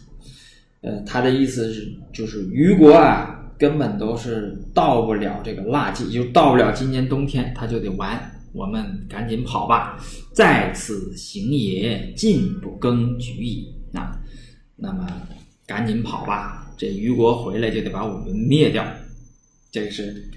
[0.83, 8.31] 呃，他的意思是，就是虞国啊，根本都是到不了这个腊祭，就到不了今年冬天，他就得完。
[8.55, 10.03] 我们赶紧跑吧！
[10.33, 13.75] 在此行也，进不更举矣。
[13.92, 14.18] 啊，
[14.77, 15.07] 那么
[15.66, 16.73] 赶紧跑吧！
[16.77, 18.85] 这虞国回来就得把我们灭掉。
[19.71, 20.31] 这是，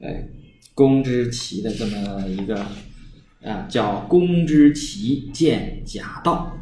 [0.00, 0.26] 哎，
[0.74, 2.64] 公之奇的这么一个
[3.42, 6.56] 啊，叫公之奇见假道。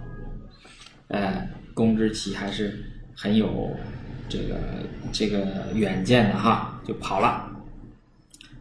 [1.08, 3.70] 呃，公之奇还是很有
[4.28, 4.56] 这个
[5.12, 7.50] 这个远见的哈，就跑了。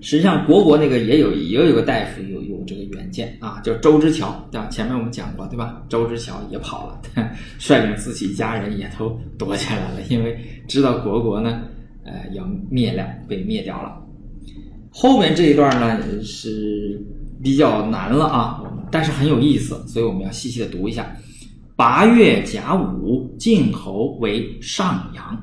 [0.01, 4.67] 实际上，国国那个也有也有个大夫有有这个远见啊，叫周之乔，对吧？
[4.67, 5.81] 前面我们讲过，对吧？
[5.87, 7.01] 周之乔也跑了，
[7.57, 11.61] 率领自己家人也都躲起来了，因为知道国国呢，
[12.03, 13.97] 呃，要灭了，被灭掉了。
[14.91, 17.01] 后面这一段呢是
[17.41, 21.15] 比较难了啊，但是很有意思，所以我们要细细的读一下。
[21.77, 25.41] 八月甲午，晋侯为上阳，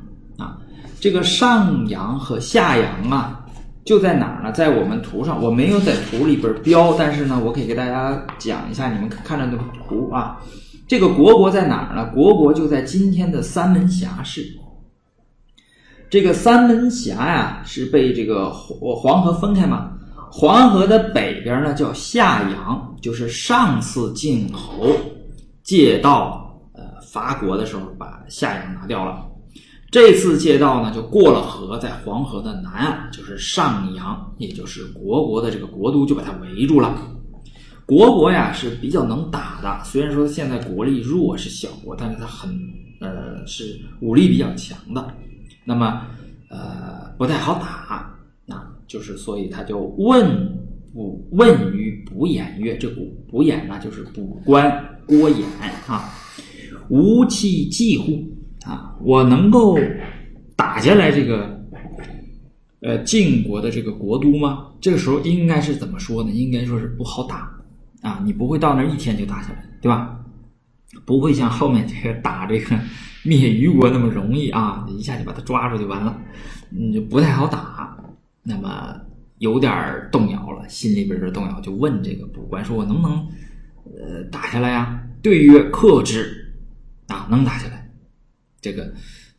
[1.03, 3.41] 这个上阳和下阳啊。
[3.85, 4.53] 就在哪儿呢？
[4.53, 8.93] 在我们图上，我没有在图里边标，但是呢，我可以给大家讲一下。
[8.93, 10.41] 你们看着那个图啊，
[10.87, 12.09] 这个国国在哪儿呢？
[12.15, 14.47] 国国就在今天的三门峡市。
[16.09, 19.91] 这个三门峡呀，是被这个黄河分开嘛？
[20.31, 24.95] 黄河的北边呢叫夏阳，就是上次晋侯
[25.65, 29.27] 借道呃伐国的时候把夏阳拿掉了。
[29.93, 36.97] 这次借道呢，就过了河，在黄河的南岸，就是上阳，也就是国国的这个国都，就把它围住了。
[37.85, 42.51] 国国呀是比较能打的，虽然说现在国力弱，是小国，但是它很
[43.01, 45.15] 呃是武力比较强的。
[45.63, 46.07] 那么
[46.49, 48.17] 呃不太好打，
[48.49, 50.27] 啊，就是所以他就问
[50.95, 54.73] 卜问于卜偃曰：“这卜卜偃呢，就是卜官
[55.07, 55.43] 郭偃
[55.87, 56.09] 啊，
[56.89, 58.27] 无其计乎？”
[58.65, 59.79] 啊，我能够
[60.57, 61.61] 打下来这个
[62.81, 64.69] 呃晋国的这个国都吗？
[64.81, 66.31] 这个时候应该是怎么说呢？
[66.31, 67.51] 应该说是不好打
[68.03, 68.21] 啊！
[68.25, 70.19] 你不会到那一天就打下来，对吧？
[71.05, 72.79] 不会像后面这个打这个
[73.25, 74.87] 灭虞国那么容易啊！
[74.89, 76.17] 一下就把他抓住就完了，
[76.71, 77.97] 嗯，就不太好打。
[78.43, 78.95] 那么
[79.39, 79.73] 有点
[80.11, 83.17] 动摇了，心里边的动摇，就问这个卜官说：“我能不能
[83.87, 86.53] 呃打下来呀？”对曰：“克之
[87.09, 87.82] 啊，能打下来。”
[88.63, 88.95] 这个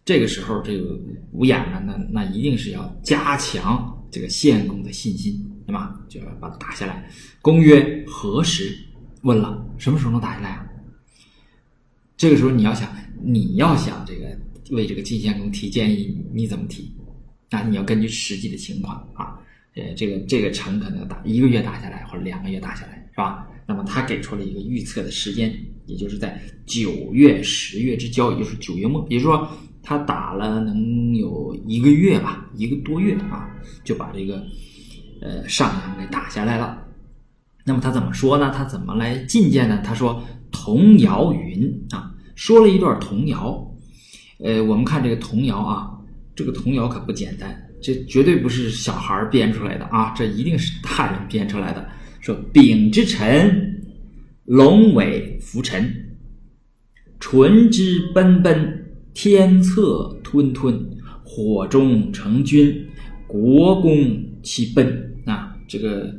[0.06, 1.00] 这个时候，这个
[1.32, 6.00] 吴眼呢，那那一定是要加强这个献公的信心，对吧？
[6.08, 7.10] 就要把它打下来。
[7.42, 8.78] 公曰：何时？
[9.22, 10.68] 问了，什么时候能打下来啊？
[12.18, 14.38] 这个时候你要想，你要想这个
[14.72, 16.94] 为这个晋献公提建议，你怎么提？
[17.52, 19.40] 啊，你要根据实际的情况啊，
[19.76, 23.48] 呃，这个这个城可能打一个月打下来，或者两个月打下来，是吧？
[23.66, 25.54] 那么他给出了一个预测的时间，
[25.86, 29.48] 也就是在九月、十月之交，也就是九月末，也就是说
[29.82, 33.50] 他打了能有一个月吧，一个多月啊，
[33.84, 34.46] 就把这个
[35.22, 36.80] 呃上阳给打下来了。
[37.66, 38.52] 那么他怎么说呢？
[38.54, 39.82] 他怎么来进谏呢？
[39.86, 40.22] 他说
[40.52, 43.66] ：“童谣云啊，说了一段童谣。
[44.40, 45.90] 呃，我们看这个童谣啊，
[46.36, 51.90] 这个童谣可不简单，这绝对不是小孩编出来的啊，这一定是大人编出来的。
[52.24, 53.84] 说丙之辰，
[54.46, 55.94] 龙尾浮沉，
[57.20, 60.84] 唇之奔奔，天策吞吞，
[61.24, 62.88] 火中成军，
[63.28, 63.94] 国公
[64.42, 66.12] 其奔啊，这个。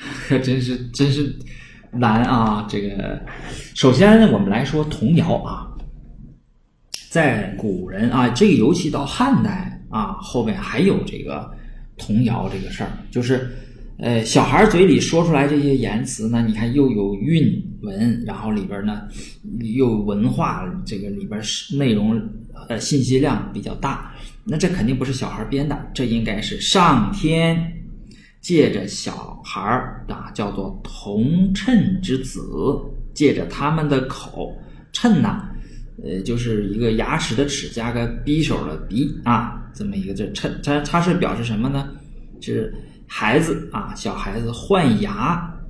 [0.42, 1.30] ”真是真是
[1.92, 2.66] 难啊！
[2.70, 3.20] 这个，
[3.74, 5.68] 首先我们来说童谣啊，
[7.10, 11.50] 在古人啊，这个尤其到汉代啊，后面还有这个
[11.98, 13.50] 童谣这个事儿，就是
[14.02, 19.02] 呃，小孩嘴里说出来这些言辞呢，你看又有韵文，然后里边呢
[19.60, 22.18] 又有文化，这个里边是内容
[22.68, 27.76] 呃信息量比较大，那这肯定不是小孩编的，这应该是上天。
[28.40, 32.40] 借着小孩儿啊，叫做童谶之子，
[33.12, 34.50] 借着他们的口，
[34.94, 35.46] 谶呐，
[36.02, 41.90] 呃，就是一个牙齿的齿加个匕首的匕啊，这么一个这谶，它它是表示什么呢？
[42.40, 42.74] 是
[43.12, 45.12] 孩子啊，小孩子换牙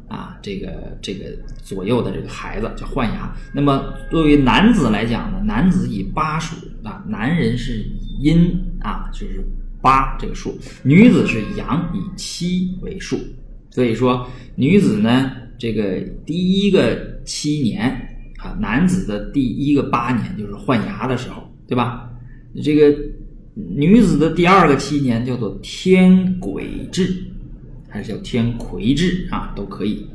[0.09, 1.25] 啊，这个这个
[1.63, 3.35] 左右的这个孩子叫换牙。
[3.55, 9.43] 那么作为男子来讲呢，男子以八数啊，男人是以阴啊，就是。
[9.83, 13.19] 八这个数，女子是阳，以七为数，
[13.71, 17.91] 所以说女子呢，这个第一个七年
[18.37, 22.11] 啊，男子的第一个八年就是换牙的时候，对吧？
[22.63, 22.95] 这个
[23.55, 27.15] 女子的第二个七年叫做天癸至，
[27.89, 30.07] 还是叫天癸至啊，都可以。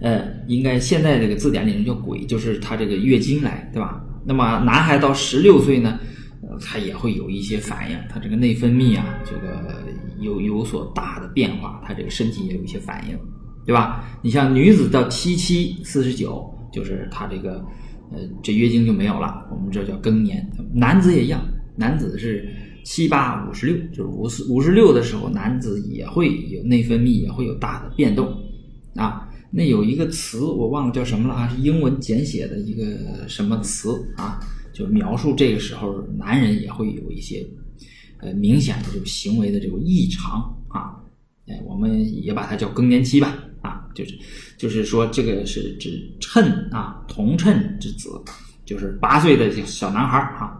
[0.00, 4.04] 呃，应该现在这个字典里面叫癸，就是他这个月经来，对吧？
[4.24, 5.98] 那么男孩到十六岁呢？
[6.60, 9.82] 他也会有一些反应，他这个内分泌啊，这个
[10.20, 13.16] 有有所大的变化，他这个身体也有一些反应，
[13.64, 14.04] 对吧？
[14.22, 17.64] 你像女子到七七四十九，就是他这个
[18.10, 20.46] 呃这月经就没有了，我们这叫更年。
[20.74, 21.40] 男子也一样，
[21.76, 22.48] 男子是
[22.84, 28.32] 七八五十六，就是五十五十六的时候，男子也会有内分泌也会有大的变动
[28.94, 29.28] 啊。
[29.50, 34.40] 那有一个词我忘了叫什么了啊，是英文简写的一个什么词啊？
[34.72, 37.46] 就描述这个时候，男人也会有一些，
[38.20, 40.96] 呃，明显的这种行为的这种异常啊，
[41.46, 44.18] 哎，我们也把它叫更年期吧，啊，就是，
[44.56, 48.08] 就是说这个是指趁啊，同趁之子，
[48.64, 50.58] 就是八岁的小男孩啊，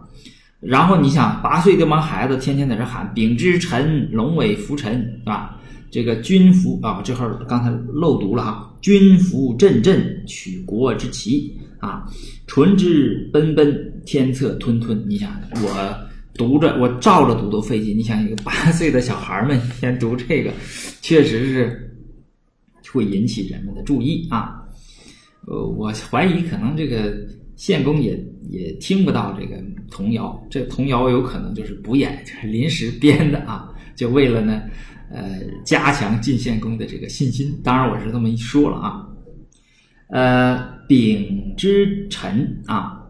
[0.65, 5.59] 然后你想八岁这帮孩子天天在这喊丙之辰，龙尾浮沉，是吧？
[5.91, 11.55] 这个军服啊，这会儿刚才漏读了哈，军服阵阵，取国之旗。
[11.79, 12.07] 啊，
[12.47, 15.03] 唇之奔奔，天策吞吞。
[15.05, 15.93] 你想，我
[16.33, 17.97] 读着，我照着读都费劲。
[17.97, 20.49] 你想，一个八岁的小孩们先读这个，
[21.01, 21.93] 确实是
[22.93, 24.63] 会引起人们的注意啊。
[25.45, 27.13] 呃，我怀疑可能这个
[27.55, 29.61] 县公也也听不到这个
[29.91, 34.61] 童谣，这童谣有可能就是不演，就 是临时编的啊，就为了呢，
[35.11, 37.53] 呃，加强晋献公的这个信心。
[37.63, 39.07] 当然，我是这么一说了啊。
[40.09, 43.01] 呃，丙之辰啊，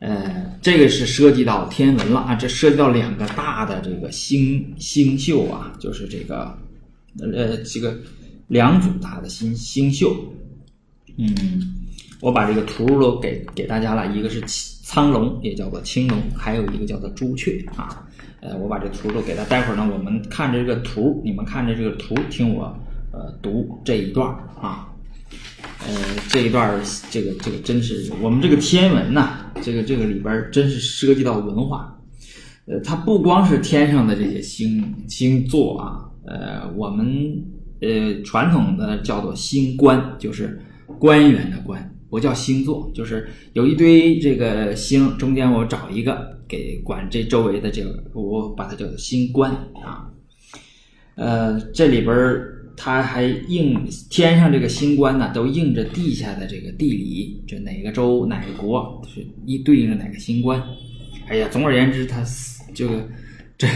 [0.00, 6.58] 呃，这个是涉及到天文了啊，这涉及到两个大的这个星星宿啊，就是这个
[7.20, 7.98] 呃这个
[8.48, 10.34] 两组大的星星宿。
[11.16, 11.28] 嗯，
[12.22, 18.06] 我把这个图都给给大家了，一个是苍龙，也叫做青龙，还有一个叫做朱雀啊。
[18.40, 22.72] 呃，我把这图都给他，待会儿呢，我们看着这个图，你们看着这个图，听我
[23.12, 24.28] 呃读这一段
[24.60, 24.88] 啊。
[25.84, 25.94] 呃，
[26.28, 31.98] 这一段这个这个真是我们这个天文呐，这个这个里边真是涉及到文化。
[32.66, 37.36] 呃，它不光是天上的这些星星座啊，呃，我们
[37.80, 40.60] 呃传统的叫做星官，就是
[41.00, 49.50] 官员的官，不叫星座，就是有一堆这个星，中间我找一个给管这周围的这个，我把它叫做星官
[49.82, 50.12] 啊。
[51.14, 52.14] 呃，这里边
[52.76, 60.62] 它还应天上这个星官呢，都应着地下的这个地理，就哪个州哪个国是一对应着哪个星官。
[61.28, 62.22] 哎呀，总而言之，它
[62.74, 63.08] 这个
[63.56, 63.66] 这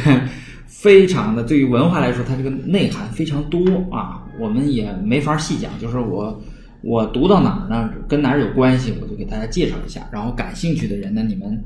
[0.67, 4.29] 非常的对于文化来说，它这个内涵非常多啊。
[4.39, 6.39] 我们也没法细讲，就是我
[6.87, 10.09] 我读到哪儿呢，跟哪儿有关系，我就给大家介绍一下。
[10.13, 11.63] 然后感兴趣的人呢，你们。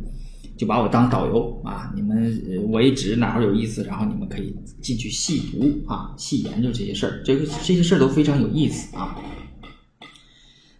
[0.57, 1.91] 就把我当导游啊！
[1.97, 7.23] 你们我一直哪儿有意思，然后你们可以进去细读啊，细研究这些事儿。
[7.25, 9.17] 这个这些事儿都非常有意思啊。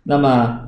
[0.03, 0.61] 那么，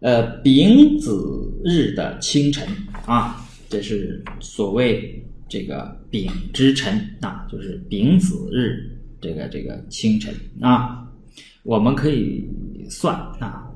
[0.00, 2.68] 呃，丙子日的清晨
[3.06, 11.08] 啊，这是所谓这个丙之辰啊，就是丙子日这个这个清晨啊，
[11.62, 12.46] 我们可以
[12.88, 13.66] 算啊，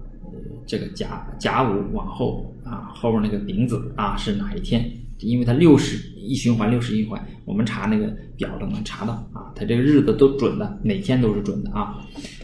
[0.66, 4.90] 这个甲甲午往后啊，后边那个丙子啊是哪一天？
[5.20, 8.06] 因为它六十一循环，六十一环，我们查那个
[8.36, 11.98] 表都能查到啊，它这个日子都准的，哪天都是准的啊。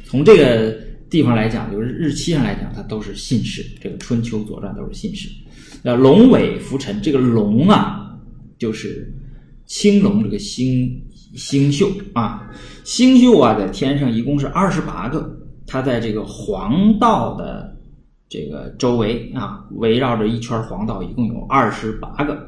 [0.05, 0.77] 从这个
[1.09, 3.65] 地方来讲，就是日期上来讲，它都是信使。
[3.81, 5.29] 这个《春秋左传》都是信使。
[5.85, 8.19] 那龙尾浮沉，这个龙啊，
[8.59, 9.13] 就是
[9.67, 11.01] 青龙这个星
[11.37, 12.51] 星宿啊，
[12.83, 17.77] 星宿啊，在天上一共是二十八个，它在这个黄道的
[18.29, 22.39] 这个周围啊，围绕着一圈黄道，一共有二十八个。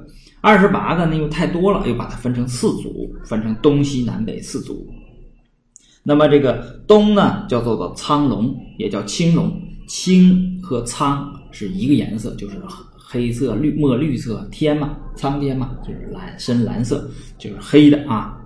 [0.40, 4.86] 二十八个呢又太多了，又把它分成四组，分成东西南北四组。
[6.02, 9.50] 那么这个东呢叫做做苍龙，也叫青龙。
[9.88, 12.60] 青和苍是一个颜色，就是
[12.96, 17.08] 黑色、绿墨绿色天嘛，苍天嘛，就是蓝深蓝色，
[17.38, 18.36] 就是黑的啊。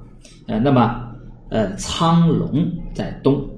[0.47, 1.03] 呃，那么
[1.49, 3.49] 呃苍龙在东，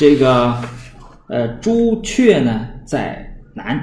[0.00, 0.56] 这个
[1.28, 3.22] 呃朱雀呢在
[3.52, 3.78] 南。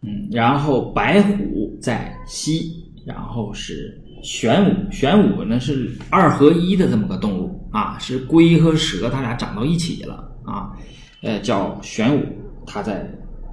[0.00, 10.72] 嗯，然后白虎在西，然后是玄武，玄武呢是二合一的这么个动物啊，是龟和蛇它俩长到一起了啊，
[11.20, 12.24] 呃叫玄武，
[12.66, 13.06] 它在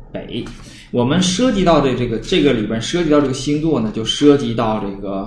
[0.09, 0.45] 北。
[0.91, 5.23] 我们涉及到的这个这个里边涉及到这个星座呢，就涉及到这个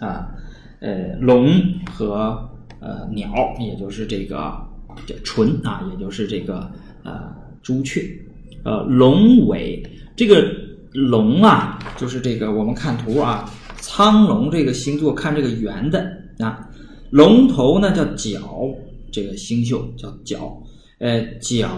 [0.00, 0.26] 啊
[0.80, 1.48] 呃龙
[1.88, 2.36] 和
[2.80, 4.52] 呃鸟，也就是这个
[5.06, 6.70] 叫纯啊，也就是这个
[7.02, 8.02] 呃朱雀，
[8.64, 9.82] 呃龙尾。
[10.16, 10.52] 这个
[10.92, 16.68] 龙啊，就是这个我们看图啊，苍龙这个星座看这个圆的啊，
[17.10, 18.40] 龙头呢叫角，
[19.12, 20.60] 这个星宿叫角，
[20.98, 21.68] 呃角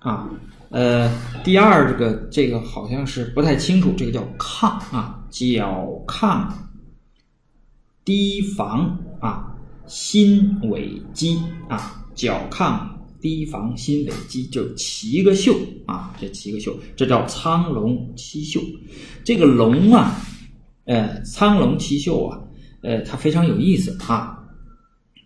[0.00, 0.28] 啊，
[0.70, 1.08] 呃
[1.44, 6.48] 第二这个这个好像是不太清楚，这个叫亢啊，角亢
[8.04, 9.54] 堤防啊，
[9.86, 12.80] 心尾基啊，角亢。
[13.18, 18.60] 提防心尾基，就七个宿啊，这七个宿，这叫苍龙七宿。
[19.24, 20.14] 这个龙啊，
[20.84, 22.38] 呃，苍龙七宿啊，
[22.82, 24.38] 呃，它非常有意思啊。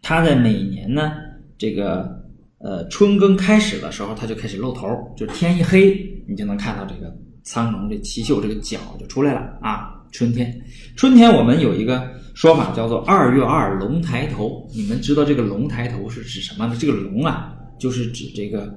[0.01, 1.13] 它在每年呢，
[1.59, 2.25] 这个
[2.57, 5.95] 呃春耕开始的时候，它就开始露头，就天一黑，
[6.27, 9.95] 你就能看到这个苍龙这七宿这个角就出来了啊。
[10.11, 10.59] 春天，
[10.97, 12.11] 春天我们有一个
[12.41, 14.67] 说法叫做二月二龙抬头。
[14.73, 16.75] 你们知道这个龙抬头是指什么呢？
[16.81, 17.55] 这个龙啊。
[17.79, 18.75] 就是指这个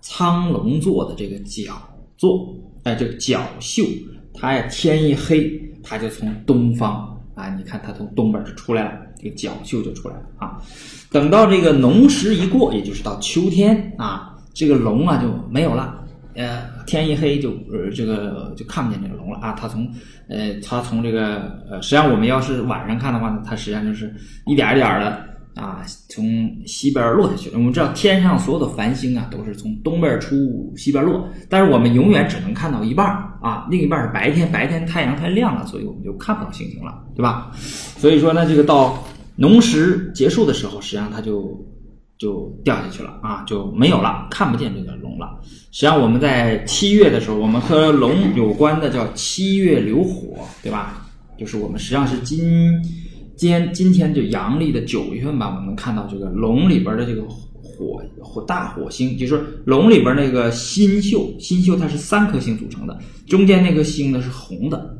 [0.00, 1.72] 苍龙座的这个角
[2.16, 3.82] 座，哎，这个角宿，
[4.32, 5.50] 它呀天一黑，
[5.82, 10.62] 它就从东方啊，你看它从东边就出来了，这个角宿就出来了啊。
[11.10, 19.52] 等到这个农时一过，也就是到秋天啊，这个龙啊就没有了，呃，天一黑就呃这个就看不见这个龙了啊。
[19.52, 19.88] 它从
[20.28, 24.14] 呃它从这个呃，实际上我们要是晚上看的话呢，它实际上就是
[24.46, 25.32] 一点一点的。
[25.54, 26.24] 啊，从
[26.64, 27.58] 西边落下去了。
[27.58, 31.28] 我们知道天上所有的繁星啊，都是从东边出，西边落。
[31.46, 33.06] 但是我们永远只能看到一半
[33.42, 34.50] 啊，另一半是白天。
[34.50, 37.50] 白天太阳太亮了，所以我们就看不到星星了，对吧？
[37.54, 39.04] 所以说呢，这个到
[39.36, 41.62] 农时结束的时候，实际上它就
[42.16, 45.40] 就掉下去了啊，就没有了，看不见这个了。
[45.70, 51.08] 实际上我们在七月的时候，我们和龙有关的叫七月流火，对吧？
[51.38, 52.38] 就是我们实际上是今。
[53.34, 62.96] 今今天就阳历的九月份吧，我们能看到这个龙里边的这个火火大火星，就是龙里边那个星宿，星宿它是三颗星组成的，
[63.26, 64.96] 中间那颗星呢是红的，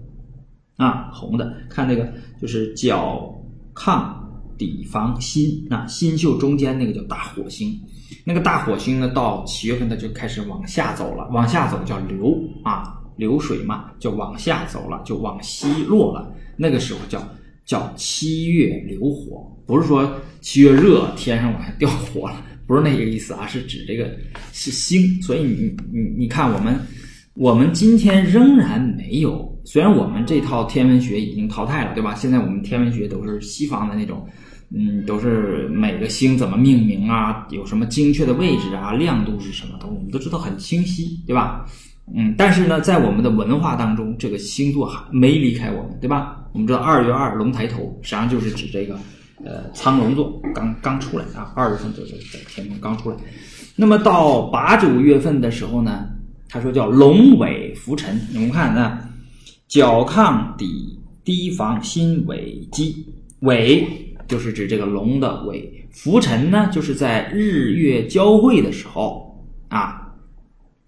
[0.77, 2.11] 啊红的，看那个
[2.41, 3.33] 就是角
[3.75, 4.13] 亢
[4.59, 7.79] 底房心啊，星宿中间那个叫大火星，
[8.25, 17.23] 那个大火星呢到七月份它就开始往下走了，往下走叫流啊流水嘛，就往下走了，就往西落了，那个时候叫。
[17.65, 24.11] 叫七月流火，不是说七月热天上往下掉火了，不是那个意思啊，是指这个
[24.53, 25.01] 是星。
[25.23, 26.77] 所以你你你看，我们
[27.35, 32.17] 我们今天仍然没有，虽然我们这套天文学已经淘汰了，对吧？
[32.17, 34.27] 现在我们天文学都是西方的那种，
[34.75, 41.67] 嗯，都是每个星怎么命名啊，有什么精确的位置啊，亮度是什么，都我们都知道很清晰，对吧？
[42.15, 46.37] 嗯，但是呢，在我们的文化当中，这个星座还没离开我们，对吧？
[46.53, 48.99] 我们知道二月二龙抬头，实际上就是指这个，
[49.45, 53.17] 呃，苍龙座刚刚出来啊，二月份就是在天空刚出来。
[53.77, 56.09] 那么到八九月份的时候呢，
[56.49, 58.21] 他说叫龙尾浮沉。
[58.31, 58.99] 你们看呢，
[59.69, 62.95] 角亢底低房心尾基，
[63.41, 63.87] 尾
[64.33, 70.09] 就是指这个龙的尾，浮沉呢就是在日月交汇的时候啊。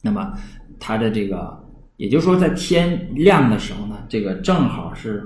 [0.01, 0.33] 那么
[0.81, 1.55] 它的这个，
[1.99, 5.23] 也就是说，在天亮的时候呢，这个正好是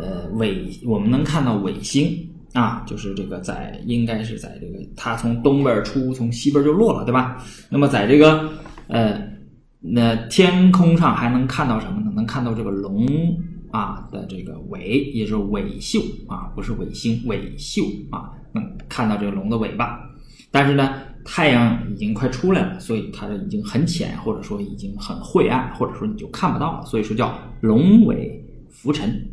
[0.00, 2.08] 呃尾，我们能看到尾星
[2.54, 7.44] 啊，就是这个在应该是在这个它从东边出，从西边就落了，对吧？
[7.68, 8.50] 那么在这个
[8.86, 9.22] 呃
[9.80, 12.10] 那天空上还能看到什么呢？
[12.16, 13.06] 能看到这个龙
[13.70, 20.00] 啊的这个尾，也就是尾宿啊，不是尾星，尾宿啊，能看到这个龙的尾巴。
[20.50, 20.94] 但是呢，
[21.24, 29.28] 太阳已经快出来了，所以它已经很浅，或者说已经很晦暗，或者说你就看不到了，所以说叫龙尾浮沉。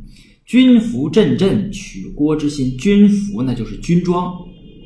[0.45, 4.31] 军服阵阵取郭之心，军服呢就是军装，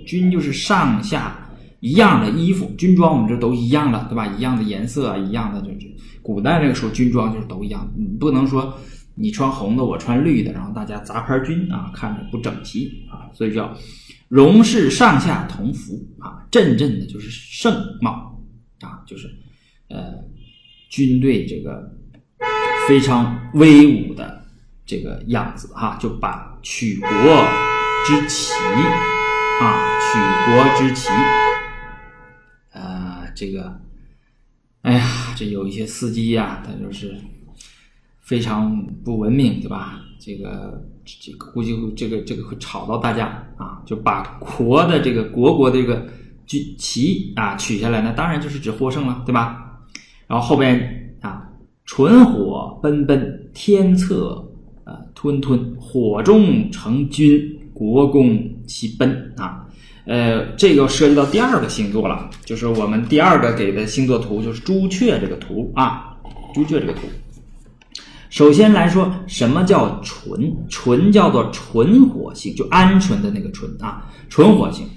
[0.06, 1.50] 军就是上下
[1.82, 4.26] 一样的衣服，军装我们这都一样的，对吧？
[4.38, 5.91] 一样的颜色，一样的就是
[6.22, 8.74] 古代那个时候军装就是都一样，你不能说
[9.20, 13.78] 你穿红的，我穿绿的，然后大家杂牌军啊，看着不整齐啊，所以叫。
[14.30, 18.39] 戎士上下同服啊，阵阵的就是盛貌
[18.80, 19.28] 啊，就是
[19.88, 20.13] 呃
[20.88, 21.91] 军队这个
[22.88, 24.45] 非常威武的
[24.86, 27.09] 这个样子哈，就把取国
[28.05, 28.53] 之旗
[29.63, 30.20] 啊，取
[30.53, 31.09] 国之旗，
[32.74, 33.82] 呃，这个，
[34.84, 37.20] 哎呀，这有一些司机呀，他就是
[38.30, 39.99] 非常不文明，对吧？
[40.19, 40.86] 这个。
[41.23, 43.25] 这个估计会这个这个会吵到大家
[43.57, 46.05] 啊，就把国的这个国国的这个
[46.45, 49.80] 军旗啊取下来，那当然就是指获胜了，对吧？
[50.27, 50.80] 然后后边
[51.19, 51.49] 啊，
[51.86, 54.47] 纯火奔奔，天策
[54.84, 57.41] 呃吞吞，火中成军，
[57.73, 59.65] 国公其奔啊。
[60.05, 66.15] 呃，这个涉及到第二个星座了，就是我们第二个给的星座图，就是朱雀这个图啊，
[66.53, 67.07] 朱雀这个图。
[68.30, 70.55] 首先来说，什么叫纯？
[70.69, 74.88] 纯叫做纯火星，就鹌鹑的那个纯啊，纯火星。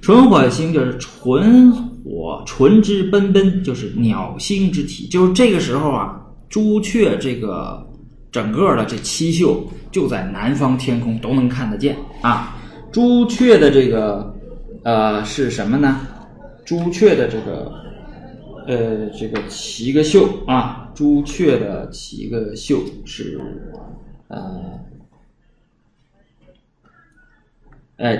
[0.00, 5.06] 纯火星就是纯火，纯之奔奔，就是鸟星之体。
[5.08, 6.18] 就是这个时候啊，
[6.48, 7.86] 朱雀这个
[8.32, 12.56] 整个的这七宿就在南方天空都能看得见啊。
[12.90, 14.34] 朱雀的这个
[14.84, 16.00] 呃是什么呢？
[16.64, 17.70] 朱雀的这个。
[18.70, 23.40] 呃，这个七个秀啊，朱雀的七个秀是，
[24.28, 24.78] 呃，
[27.96, 28.16] 呃，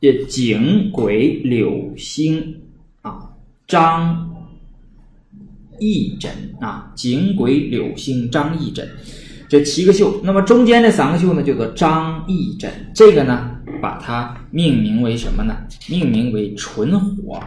[0.00, 2.62] 这景鬼柳星
[3.02, 3.28] 啊，
[3.66, 4.34] 张
[5.78, 8.88] 翼诊啊，景鬼柳星张翼诊，
[9.50, 10.18] 这七个秀。
[10.24, 12.72] 那么中间这三个秀呢，叫做张翼诊。
[12.94, 15.54] 这个呢，把它命名为什么呢？
[15.90, 17.38] 命名为纯火。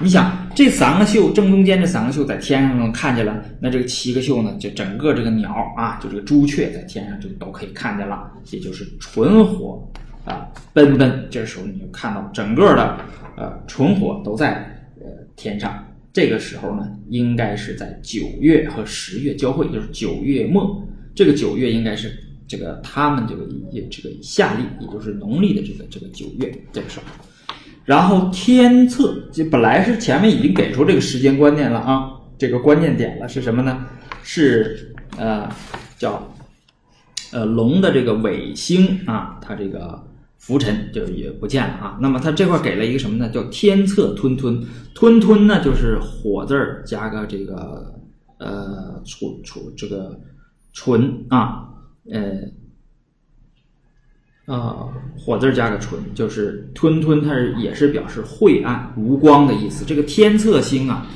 [0.00, 9.84] 你想这三个秀正中间这三个秀在天上能看见了，那这个七个秀呢，就整个这个鸟啊，就这个朱雀在天上就都可以看见了，也就是纯火
[10.24, 11.26] 啊奔奔。
[11.30, 12.96] 这时候你就看到整个的
[13.36, 14.64] 呃纯火都在
[15.00, 15.84] 呃天上。
[16.12, 20.80] 这个时候呢，应该是在九月和十月交汇，就是九月末。
[21.12, 27.06] 这个九月应该是这个他们这个也这个夏历，也就是农历的这个这个九月这个时候。
[27.88, 33.86] 然后天策就本来是前面已经给出这个时间观念了啊，这个关键点了是什么呢？
[34.22, 35.48] 是呃
[35.96, 36.30] 叫
[37.32, 39.98] 呃龙的这个尾星啊，它这个
[40.36, 41.98] 浮沉就也不见了啊。
[41.98, 43.30] 那么它这块给了一个什么呢？
[43.30, 44.62] 叫天策吞吞
[44.94, 47.90] 吞吞呢，就是火字儿加个这个
[48.36, 50.20] 呃楚楚这个
[50.74, 51.70] 纯啊
[52.12, 52.42] 呃。
[54.48, 59.84] 啊，火字加个纯，就是吞吞，它是也是表示晦暗无光的意思。
[59.84, 61.06] 这个天策星啊，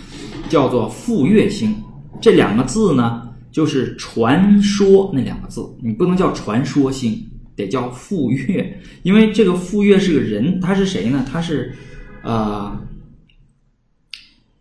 [0.50, 1.74] 叫做复月星。
[2.20, 7.18] 这两个字呢，就是传说那两个字，你不能叫传说星，
[7.56, 11.24] 得叫复月，因为这个复月是个人，他是谁呢？
[11.26, 11.72] 他是
[12.22, 12.78] 呃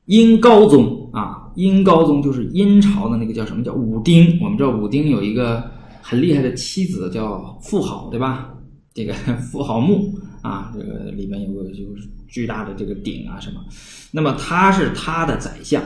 [0.05, 4.39] 殷高宗啊，殷高宗就是殷朝的那个叫什么叫武丁。
[4.41, 5.69] 我们知道武丁有一个
[6.01, 8.49] 很厉害的妻子叫妇好，对吧？
[8.93, 13.63] 这个 富豪墓啊，这个里面有个就是巨大的这个鼎啊什么，
[14.11, 15.81] 那么他是他的宰相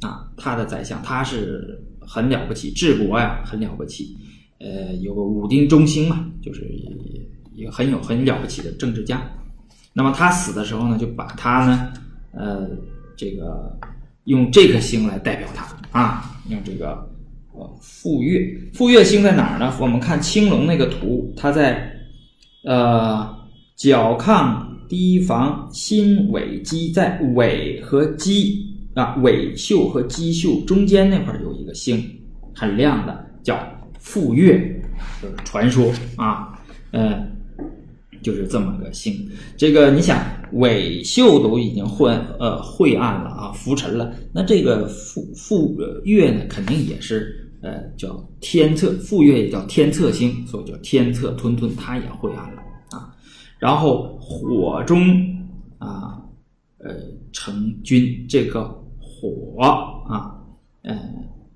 [0.00, 4.16] 啊，他的宰相他是很了不起，治国呀很了不起，
[4.58, 6.66] 呃，有个武丁中兴嘛，就是
[7.54, 9.20] 一个很有很了不起的政治家。
[9.92, 11.92] 那么他死的时候呢，就把他呢，
[12.32, 12.68] 呃，
[13.16, 13.78] 这个
[14.24, 17.06] 用这颗星来代表他啊，用这个
[17.52, 19.74] 呃傅月，傅月星在哪儿呢？
[19.80, 21.92] 我们看青龙那个图，它在。
[22.66, 23.32] 呃，
[23.76, 32.04] 角亢堤防心尾基，在尾和基啊尾宿和基宿中间那块有一个星，
[32.52, 33.56] 很亮的，叫
[34.00, 34.58] 复月，
[35.22, 36.52] 就是传说啊。
[36.90, 37.24] 呃，
[38.22, 39.14] 就是这么个星。
[39.56, 42.10] 这个你想，尾秀都已经晦
[42.40, 53.14] 呃晦暗了啊，浮沉了，那这个复复月呢，肯定也是呃叫天策，复月也叫天策星，所以叫天策吞吞，它也会暗了啊。
[53.58, 55.00] 然后火中
[55.78, 56.22] 啊，
[56.78, 56.94] 呃
[57.32, 58.68] 成君，这个
[59.00, 59.60] 火
[60.08, 60.38] 啊，
[60.82, 60.96] 呃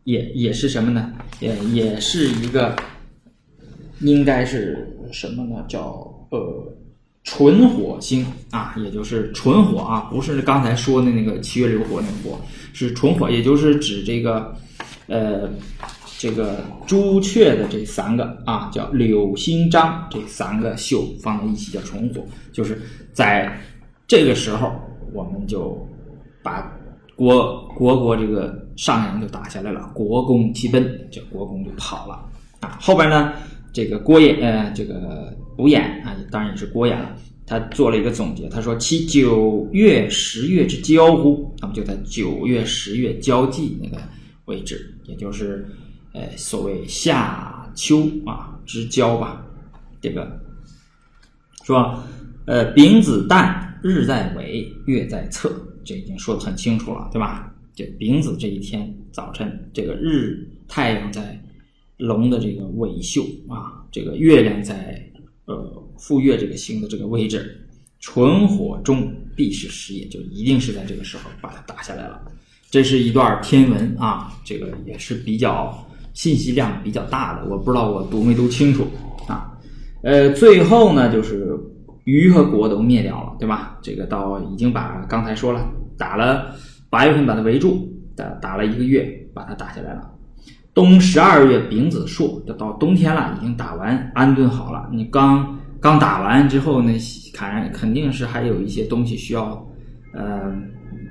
[0.04, 1.12] 也也是什么呢？
[1.38, 2.74] 也也是一个。
[4.02, 5.62] 应该是什么呢？
[5.68, 6.74] 叫呃
[7.22, 12.40] 纯火星啊，也就是纯火啊，不是刚才说的那个七月流火那个火，
[12.72, 14.56] 是纯火，也就是指这个
[15.06, 15.50] 呃
[16.20, 22.78] 这个朱雀的这三个啊，叫柳星张这三个秀放在一起叫重火，就是
[23.14, 23.58] 在
[24.06, 24.70] 这个时候，
[25.14, 25.74] 我们就
[26.42, 26.70] 把
[27.16, 32.22] 国国国这个上阳就打下来了，国公齐奔，这国公就跑了
[32.60, 33.32] 啊，后边呢？
[33.72, 37.16] 这个郭衍，呃，这个独眼啊，当然也是郭衍了。
[37.46, 41.50] 他做了一个总结，他说：“其九月、十月之交乎？
[41.62, 43.96] 那么就在九月、十月交际那个
[44.44, 45.66] 位置，也就是，
[46.12, 49.44] 呃，所谓夏秋啊之交吧。
[50.00, 50.40] 这个
[51.64, 52.02] 说，
[52.46, 55.52] 呃，丙子旦，日在尾，月在侧，
[55.84, 57.54] 这已经说的很清楚了，对吧？
[57.74, 61.38] 这丙子这一天早晨，这个日太阳在。”
[62.00, 65.06] 龙的这个尾宿啊，这个月亮在
[65.44, 72.18] 呃赴月这个星的这个位置，纯火中必是时也，就一定是在这个时候把它打下来了。
[72.70, 78.86] 这是一段天文啊，这个也是比较信息量比较大的，我不知道我读没读清楚
[79.26, 79.52] 啊。
[80.02, 81.58] 呃，最后呢，就是
[82.04, 83.78] 虞和国都灭掉了，对吧？
[83.82, 86.54] 这个到已经把刚才说了，打了
[86.88, 90.10] 八月份把它围住，打打了一个月，把它打下来了。
[90.72, 94.88] 冬十二月丙子朔，就到冬天了，已经打完安顿好了。
[94.92, 96.92] 你刚刚打完之后呢，
[97.34, 99.66] 看肯定是还有一些东西需要，
[100.14, 100.52] 呃，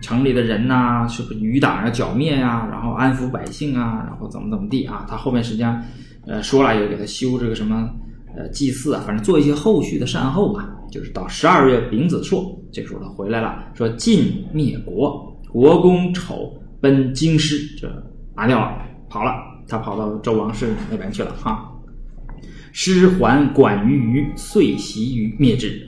[0.02, 2.68] 城里的人呐，是不是余党要剿灭呀？
[2.72, 5.06] 然后安抚百姓啊，然后怎么怎么地啊？
[5.10, 5.84] 他后面实际上，
[6.26, 7.90] 呃，说了也给他修这个什么，
[8.36, 10.76] 呃，祭祀啊，反正做一些后续的善后吧。
[10.92, 17.88] 就是到十二月丙子朔，这时候他回来了，说晋灭国，国公丑奔京师，这
[18.36, 18.76] 拿掉了，
[19.08, 19.32] 跑了。
[19.68, 21.70] 他跑到周王室那边去了哈，
[22.72, 25.88] 师还管于虞，遂袭于灭之，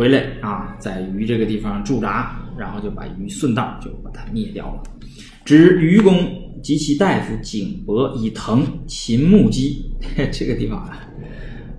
[0.00, 4.82] 回来啊，在虞这个地方驻扎，然后就把虞顺道就把他灭掉了。
[5.44, 6.14] 指愚公
[6.62, 9.84] 及其大夫景伯以藤秦木鸡，
[10.32, 10.98] 这个地方啊，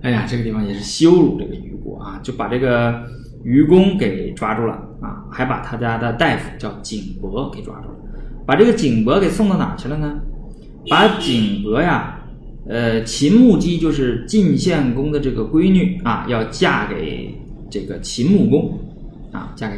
[0.02, 3.02] 哎呀，这个地方也是羞辱这个虞国啊，就把这个
[3.42, 7.96] 虞公给抓住了啊，还把他家的大夫叫景伯给抓住了，
[8.46, 10.16] 把这个景伯给送到哪去了呢？
[10.88, 12.20] 把景伯呀，
[12.68, 17.34] 呃，秦穆姬就是晋献公的这个闺女啊，要嫁给
[17.72, 18.78] 这个秦穆公
[19.32, 19.76] 啊，嫁给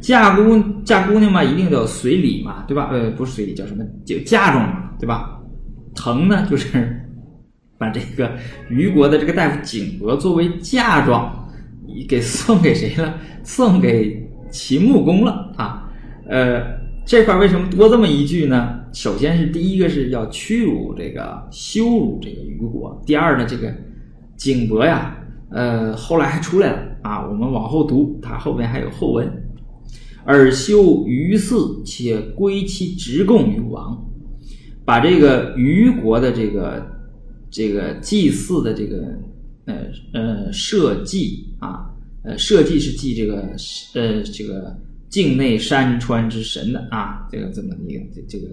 [0.00, 2.88] 嫁姑嫁姑娘嘛，一定得随礼嘛，对吧？
[2.90, 3.84] 呃，不是随礼，叫什么？
[4.04, 5.40] 就嫁妆嘛，对吧？
[5.94, 7.00] 疼呢，就是
[7.78, 8.32] 把这个
[8.68, 11.48] 虞国的这个大夫景伯作为嫁妆，
[12.08, 13.14] 给送给谁了？
[13.44, 15.88] 送给秦穆公了啊，
[16.28, 16.76] 呃。
[17.08, 18.80] 这块为什么多这么一句呢？
[18.92, 23.72] 首先是第一个是要屈辱这个羞辱这个虞国，第二呢，这个
[24.36, 25.16] 景伯呀，
[25.50, 27.26] 呃，后来还出来了啊。
[27.28, 29.30] 我们往后读，它后边还有后文，
[30.24, 34.04] 尔修于祀，且归其职贡于王，
[34.84, 36.84] 把这个虞国的这个
[37.50, 39.06] 这个祭祀的这个
[39.66, 39.74] 呃
[40.12, 41.86] 呃社稷啊，
[42.24, 43.36] 呃社稷是祭这个
[43.94, 44.76] 呃这个。
[45.08, 48.48] 境内山川之神的啊，这个这么一个这个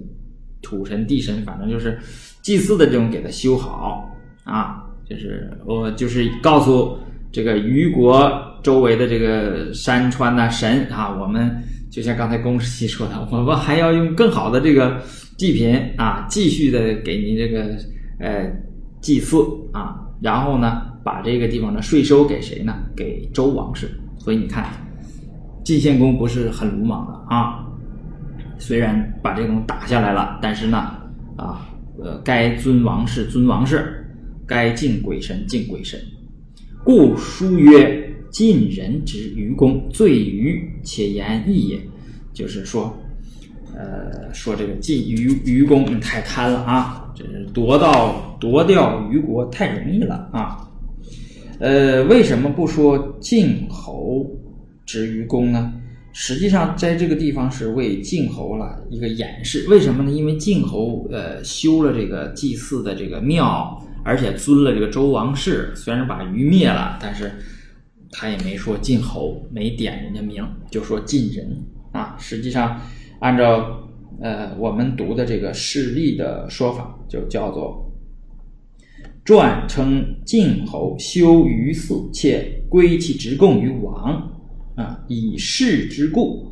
[0.61, 1.99] 土神地神，反正就是
[2.43, 4.07] 祭祀的这种，给他修好
[4.43, 6.95] 啊，就是我就是告诉
[7.33, 8.31] 这个虞国
[8.63, 11.51] 周围的这个山川呐神啊，我们
[11.91, 15.01] 就像刚才公十七说的， 我们还要用更好的这个
[15.37, 17.75] 祭品啊，继续的给您这个
[18.19, 18.49] 呃
[19.01, 19.37] 祭祀
[19.73, 22.75] 啊，然后呢，把这个地方的税收给谁呢？
[22.95, 23.89] 给周王室。
[24.17, 24.65] 所以你看。
[25.65, 27.63] 晋献公不是很鲁莽的啊，
[28.59, 30.77] 虽然把这个打下来了，但是呢，
[31.37, 31.69] 啊，
[32.03, 34.05] 呃，该尊王室尊王室，
[34.45, 35.97] 该敬鬼神敬鬼神，
[36.83, 41.79] 故书曰：“晋人之愚公，罪愚且言义也。”
[42.33, 42.95] 就是说，
[43.75, 50.67] 呃，说这个晋愚愚公太贪了啊，这是夺到夺掉虞国太容易了啊。
[51.59, 54.29] 呃，为什么不说晋侯？
[54.85, 55.71] 之于公呢，
[56.11, 59.65] 实际上在这个地方是为晋侯了一个演示。
[59.69, 60.11] 为什么呢？
[60.11, 65.71] 因为晋侯呃修了这个祭祀的这个庙，而且尊了这个周王室。
[65.75, 67.31] 虽然把鱼灭了，但是
[68.11, 71.57] 他也没说晋侯，没点人家名，就说晋人
[71.91, 72.15] 啊。
[72.19, 72.79] 实际上，
[73.19, 73.89] 按照
[74.21, 77.91] 呃我们读的这个事例的说法，就叫做
[79.25, 84.31] 传称晋侯修于祀，且归其职贡于王
[84.75, 86.51] 啊，以事之故，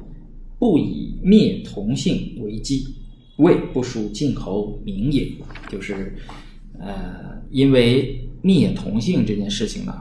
[0.57, 2.85] 不以灭同姓为基，
[3.37, 5.27] 谓不属晋侯名也。
[5.69, 6.15] 就是
[6.79, 9.93] 呃，因为灭同姓这件事情呢。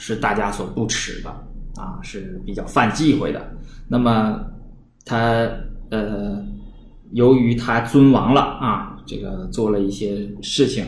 [0.00, 1.28] 是大家所不耻的
[1.74, 3.52] 啊，是比较犯忌讳的。
[3.88, 4.40] 那么
[5.04, 5.44] 他
[5.90, 6.40] 呃，
[7.10, 10.84] 由于他尊王了啊，这个做了一些事情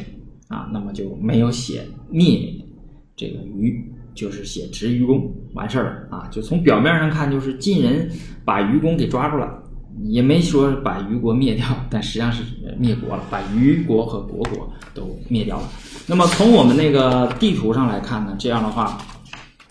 [0.47, 2.55] 啊，那么就没有写灭
[3.17, 3.85] 这个愚，
[4.15, 6.29] 就是写执愚公完事儿了啊。
[6.31, 8.09] 就从表面上看，就是晋人
[8.45, 9.61] 把愚公给抓住了，
[10.05, 12.43] 也没说把虞国灭掉，但实际上是
[12.79, 15.69] 灭国了，把虞国和虢国都灭掉了。
[16.07, 18.99] 那么从我们那个地图上来看呢，这样的话，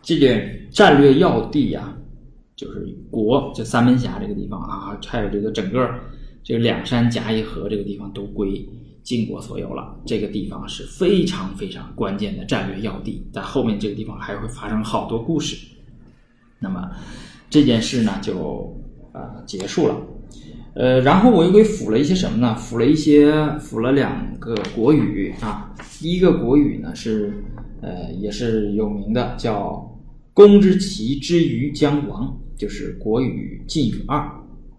[0.01, 0.39] 这个
[0.71, 1.93] 战略要地呀，
[2.55, 5.89] 就是国，就三门峡这个地方啊，还有这个整个
[6.43, 8.63] 这个两山夹一河这个地方都归
[9.03, 9.95] 晋国所有了。
[10.05, 15.57] 这个地方是非常非常关键的战略要地，在后面这个地方还会发生好多故事。
[16.59, 16.89] 那么
[17.49, 18.73] 这件事呢，就
[19.13, 19.95] 呃结束了。
[20.79, 22.55] 呃，然后我又给辅了一些什么呢？
[22.55, 25.75] 辅了一些，辅了两个国语啊。
[25.99, 27.33] 第一个国语呢是，
[27.81, 29.93] 呃，也是有名的，叫
[30.33, 34.25] “公之奇之于将亡”，就是国语晋语二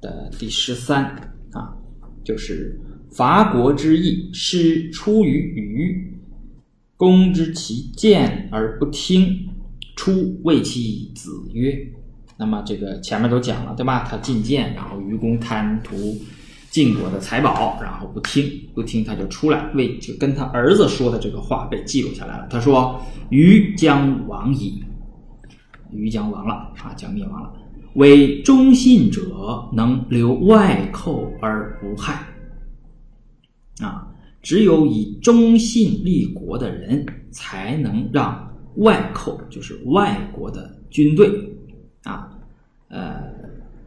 [0.00, 1.04] 的第十三
[1.52, 1.76] 啊，
[2.24, 2.80] 就是
[3.10, 6.14] 伐国之意师出于虞，
[6.96, 9.46] 公之其见而不听，
[9.96, 11.78] 出谓其子曰。
[12.40, 14.02] 那么这个前面都讲了，对吧？
[14.08, 15.94] 他进谏，然后愚公贪图
[16.70, 22.46] 晋国的财宝，然后不听，不听他就出来，为就跟他儿子说的这个话被记录下来了。
[22.48, 24.82] 他说：“虞将亡矣，
[25.92, 27.52] 虞将亡了啊，将灭亡了。
[27.96, 32.24] 为忠信者能留外寇而不害
[33.82, 34.08] 啊，
[34.40, 41.30] 只有以忠信立国的人，才能让外寇，就是外国的军队。”
[42.04, 42.30] 啊，
[42.88, 43.22] 呃，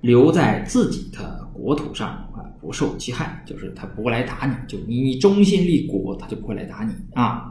[0.02, 7.50] 留在自己的国土上啊，不受其害，就是他不会来打你，就你你忠心立国，他就不会来打你啊。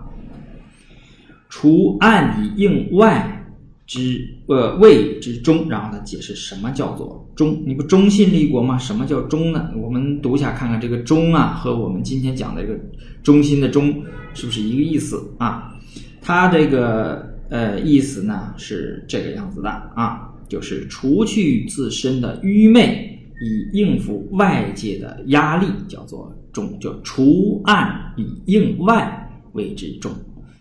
[1.48, 3.44] 除暗以应外
[3.86, 7.62] 之呃谓之忠，然后他解释什么叫做忠？
[7.66, 8.78] 你不忠信立国吗？
[8.78, 9.70] 什么叫忠呢？
[9.76, 12.78] 我们读一下看看这个忠啊，和我们今天讲的这个
[13.22, 14.02] 忠心的忠
[14.32, 15.74] 是不是一个意思啊？
[16.22, 20.31] 他这个呃意思呢是这个样子的啊。
[20.53, 30.12] 就是除去自身的愚昧，以应付外界的压力，叫做重；就除暗以应外，为之重。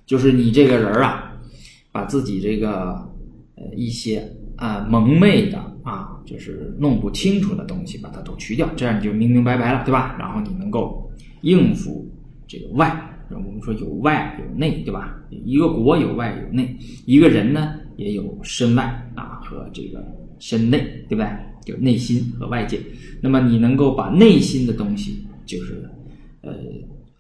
[0.06, 1.34] 就是你这个人啊，
[1.92, 2.92] 把自己这个
[3.56, 4.26] 呃一些
[4.56, 10.16] 啊蒙昧的啊，就是弄不清楚的东西，把它都去掉，这样你就明明白白了，对吧？
[10.18, 11.12] 然后你能够
[11.42, 12.10] 应付
[12.48, 13.10] 这个外。
[13.30, 15.18] 我们说有外有内，对吧？
[15.30, 18.84] 一个国有外有内，一个人呢也有身外
[19.16, 20.02] 啊和这个
[20.40, 20.80] 身内，
[21.10, 21.28] 对不对？
[21.66, 22.80] 就内心和外界。
[23.22, 25.88] 那么你能够把内心的东西，就是
[26.42, 26.56] 呃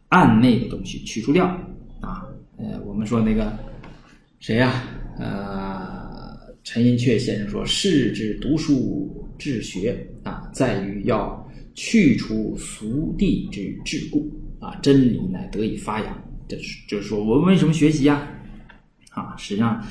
[0.07, 1.45] 暗内的东西去除掉
[1.99, 2.25] 啊。
[2.57, 3.51] 呃，我们说那个
[4.39, 4.83] 谁呀？
[5.19, 14.25] 呃，陈寅恪先生说：“士之读书治学啊，在于要去除俗地之桎梏。”
[14.59, 16.23] 啊，真理乃得以发扬。
[16.47, 18.27] 这是就是说我们为什么学习呀？
[19.11, 19.83] 啊，实际上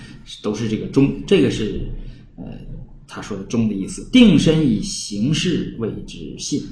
[0.43, 1.81] 都是这个中，这个是
[2.45, 2.53] 呃
[3.07, 4.09] 他说的忠的意思。
[4.11, 6.63] 定身以行事谓之信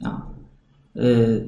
[0.00, 0.26] 啊，
[0.94, 1.40] 呃，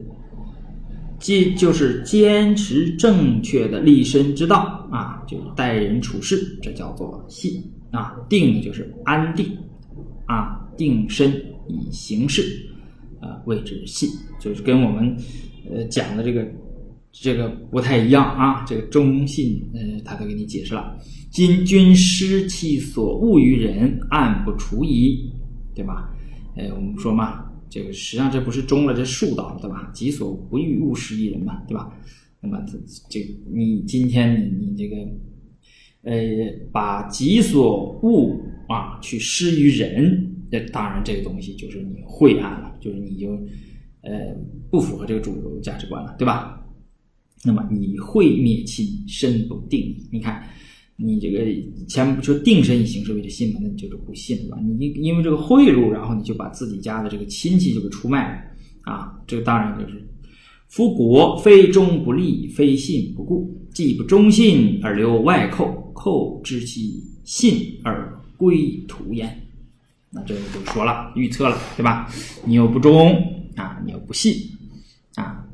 [1.18, 8.16] 坚就是坚持正确的立身之道啊，就待人处事，这叫做信啊。
[8.28, 9.56] 定就是安定
[10.26, 11.30] 啊，定身
[11.68, 12.42] 以行事
[13.20, 14.08] 啊谓之信，
[14.38, 15.16] 就是跟我们。
[15.72, 16.46] 呃，讲的这个
[17.16, 20.98] 这个不太一样啊，这个忠信，呃，他都给你解释了。
[21.30, 25.30] 今君失其所恶于人，暗不除矣，
[25.74, 26.12] 对吧？
[26.56, 29.88] 呃，我们说嘛，这个实际上这不是忠了，这术道了，对吧？
[29.94, 31.88] 己所不欲，勿施于人嘛，对吧？
[32.40, 32.76] 那么这
[33.08, 33.20] 这，
[33.54, 34.96] 你今天你你这个，
[36.02, 36.18] 呃，
[36.72, 38.36] 把己所恶
[38.68, 43.38] 啊去施于人，那当然这个东西就是你晦暗了，就是你就。
[44.06, 44.36] 呃，
[44.70, 46.62] 不符合这个主流价值观了，对吧？
[47.44, 49.94] 那么你会灭亲，身不定。
[50.10, 50.42] 你看，
[50.96, 51.44] 你这个
[51.86, 53.60] 前不说定身以行事为之信吗？
[53.62, 54.58] 那你就是不信，对吧？
[54.78, 59.12] 你因为这个贿赂，然后你就把自己家的这个亲戚就给出卖了啊！
[59.26, 60.02] 这个当然就是，
[60.68, 69.40] 夫国非忠不立，非信不固，既不忠信而留外寇，寇知其信而归途焉。
[70.10, 72.08] 那这个就说了，预测了，对吧？
[72.46, 73.12] 你又不忠
[73.56, 74.32] 啊，你又不信，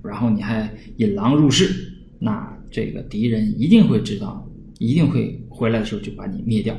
[0.02, 4.48] 然后你还引狼入室，那这个敌人一定会知道，
[4.78, 6.76] 一定会回来的时候就把你灭掉。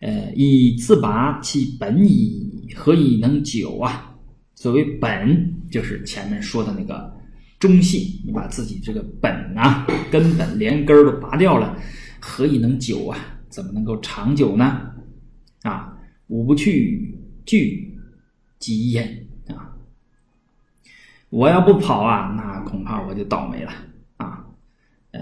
[0.00, 4.14] 呃，以自拔其本矣，何以能久啊？
[4.54, 7.12] 所谓本，就是前面说的那个
[7.58, 11.76] 忠信，你把自己这个本啊，根本连根儿都拔掉了，
[12.18, 13.18] 何以能久啊？
[13.48, 14.80] 怎么能够长久呢？
[15.62, 15.96] 啊，
[16.28, 17.14] 吾不去，
[17.44, 17.94] 惧
[18.58, 19.26] 即焉！
[21.30, 23.72] 我要不跑啊，那恐怕我就倒霉了
[24.16, 24.44] 啊！
[25.12, 25.20] 呃，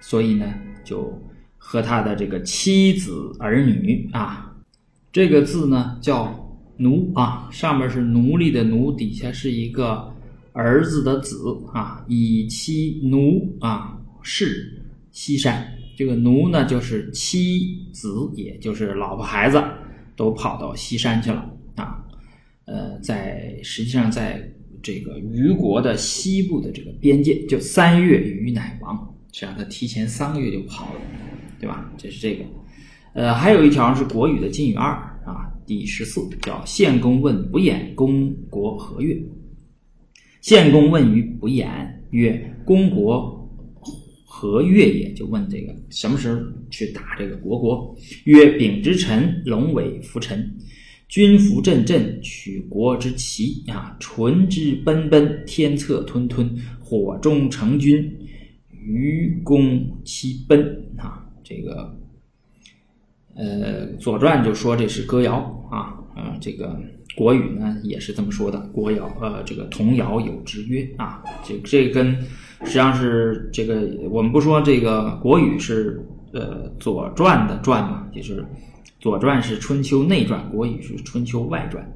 [0.00, 0.52] 所以呢，
[0.84, 1.16] 就
[1.56, 4.54] 和他的这个妻子儿女啊，
[5.12, 10.12] 这个字呢叫奴啊，上面是奴隶的奴，底下是一个
[10.52, 14.82] 儿子的子啊，以妻奴啊，是
[15.12, 15.64] 西山。
[15.96, 19.62] 这个奴呢，就是妻子，也就是老婆孩子，
[20.16, 22.03] 都跑到西山去了啊。
[22.66, 24.42] 呃，在实际上，在
[24.82, 31.00] 这个虞国的西部的这个边界，就三月虞乃亡，实际上他提前三个月就跑了，
[31.60, 31.92] 对吧？
[31.96, 32.44] 这是这个。
[33.12, 34.90] 呃，还有一条是国语的晋语二
[35.24, 39.16] 啊，第十四叫献公问不言公国何月？
[40.40, 43.40] 献公问于不言曰：公国。
[44.26, 45.12] 何月也？
[45.14, 46.38] 就问这个什么时候
[46.68, 47.96] 去打这个国国？
[48.24, 50.52] 曰：丙之辰，龙尾伏辰，
[51.14, 53.96] 军服阵阵，取国之旗啊！
[54.00, 58.12] 唇之奔奔，天策吞吞，火中成军，
[58.72, 60.58] 愚公其奔
[60.96, 61.24] 啊！
[61.44, 61.96] 这个
[63.36, 65.34] 呃，《左传》就说这是歌谣
[65.70, 66.76] 啊，呃，这个
[67.14, 72.12] 国语呢也是这么说的，国谣呃，这个童谣有之曰啊，这这跟。
[72.64, 78.40] 实际上是这个，我们不说这个国语是呃《左传》的传嘛，就是
[79.04, 81.86] 《左传》是春秋内传，国语是春秋外传。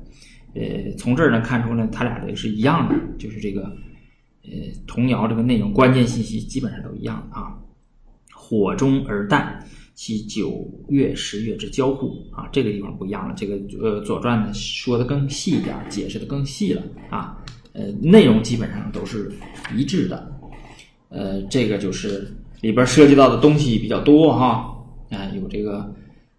[0.52, 3.62] 呃，从这儿呢看出呢，它俩的是一样的，就是这个
[4.42, 4.50] 呃
[4.86, 7.56] 童谣这个内容关键信息基本上都一样啊。
[8.30, 9.54] 火中而旦，
[9.94, 13.34] 其九月十月之交互啊，这个地方不一样了。
[13.34, 17.42] 这个呃《左传》呢说的更细一点，解释的更细了啊。
[17.72, 19.32] 呃，内容基本上都是
[19.74, 20.30] 一致的。
[21.08, 22.30] 呃，这个就是
[22.60, 24.76] 里边涉及到的东西比较多哈，
[25.08, 25.90] 啊，有这个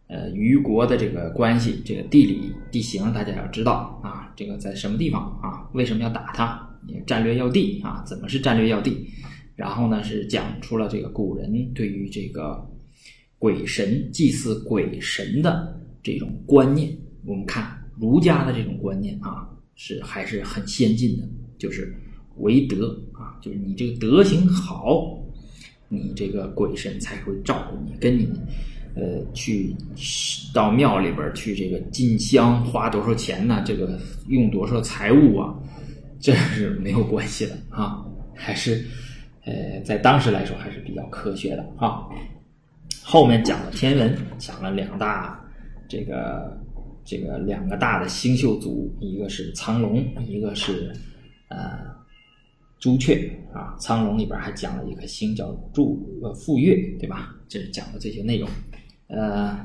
[0.10, 5.70] 呃虞国的这个关系，这个地理地形大家要知道啊，这个在什么地方啊？
[5.74, 6.68] 为什么要打它？
[7.08, 8.04] 战略要地啊？
[8.06, 9.08] 怎么是战略要地？
[9.56, 12.62] 然后呢，是讲出了这个古人对于这个
[13.38, 16.92] 鬼神祭祀鬼神的这种观念。
[17.26, 21.24] 我们看儒家的这种观念啊，是还是很先进的，
[21.58, 21.96] 就是。
[22.38, 25.20] 为德啊，就是你这个德行好，
[25.90, 28.30] 你这个鬼神才会照顾你，跟你
[28.96, 29.76] 呃去
[30.54, 33.64] 到庙里边去这个进香花多少钱呢？
[33.66, 35.54] 这个用多少财物啊？
[36.20, 38.86] 这是没有关系的啊，还是
[39.46, 42.04] 呃在当时来说还是比较科学的啊。
[43.04, 45.40] 后面讲了天文，讲了两大
[45.88, 46.58] 这个
[47.06, 50.94] 这个两个大的星宿组，一个是苍龙，一个是
[51.48, 51.98] 呃。
[52.82, 57.36] 朱雀啊，苍龙里边还讲了一颗星叫祝呃傅月，对吧？
[57.50, 58.50] 这是讲的这些内容。
[59.10, 59.58] 呃，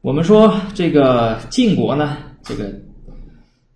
[0.00, 2.72] 我们说这个晋国呢，这个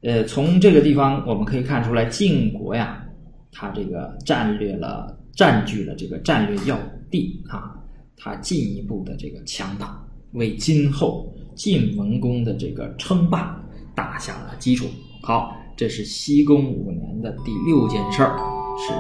[0.03, 3.05] 呃，从这个地方我们可以看出来，晋国呀，
[3.53, 6.79] 它这个战略了，占据了这个战略要
[7.11, 7.75] 地啊，
[8.17, 10.03] 它进一步的这个强大，
[10.33, 13.63] 为今后晋文公的这个称霸
[13.95, 14.87] 打下了基础。
[15.23, 15.55] 好。
[15.77, 18.39] 这是西宫五年的第六件事儿，
[18.79, 18.93] 是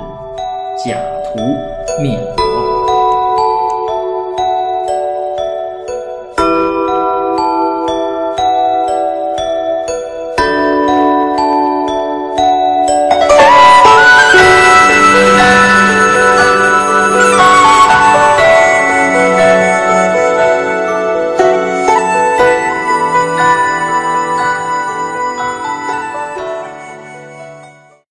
[0.84, 2.83] 假途灭国。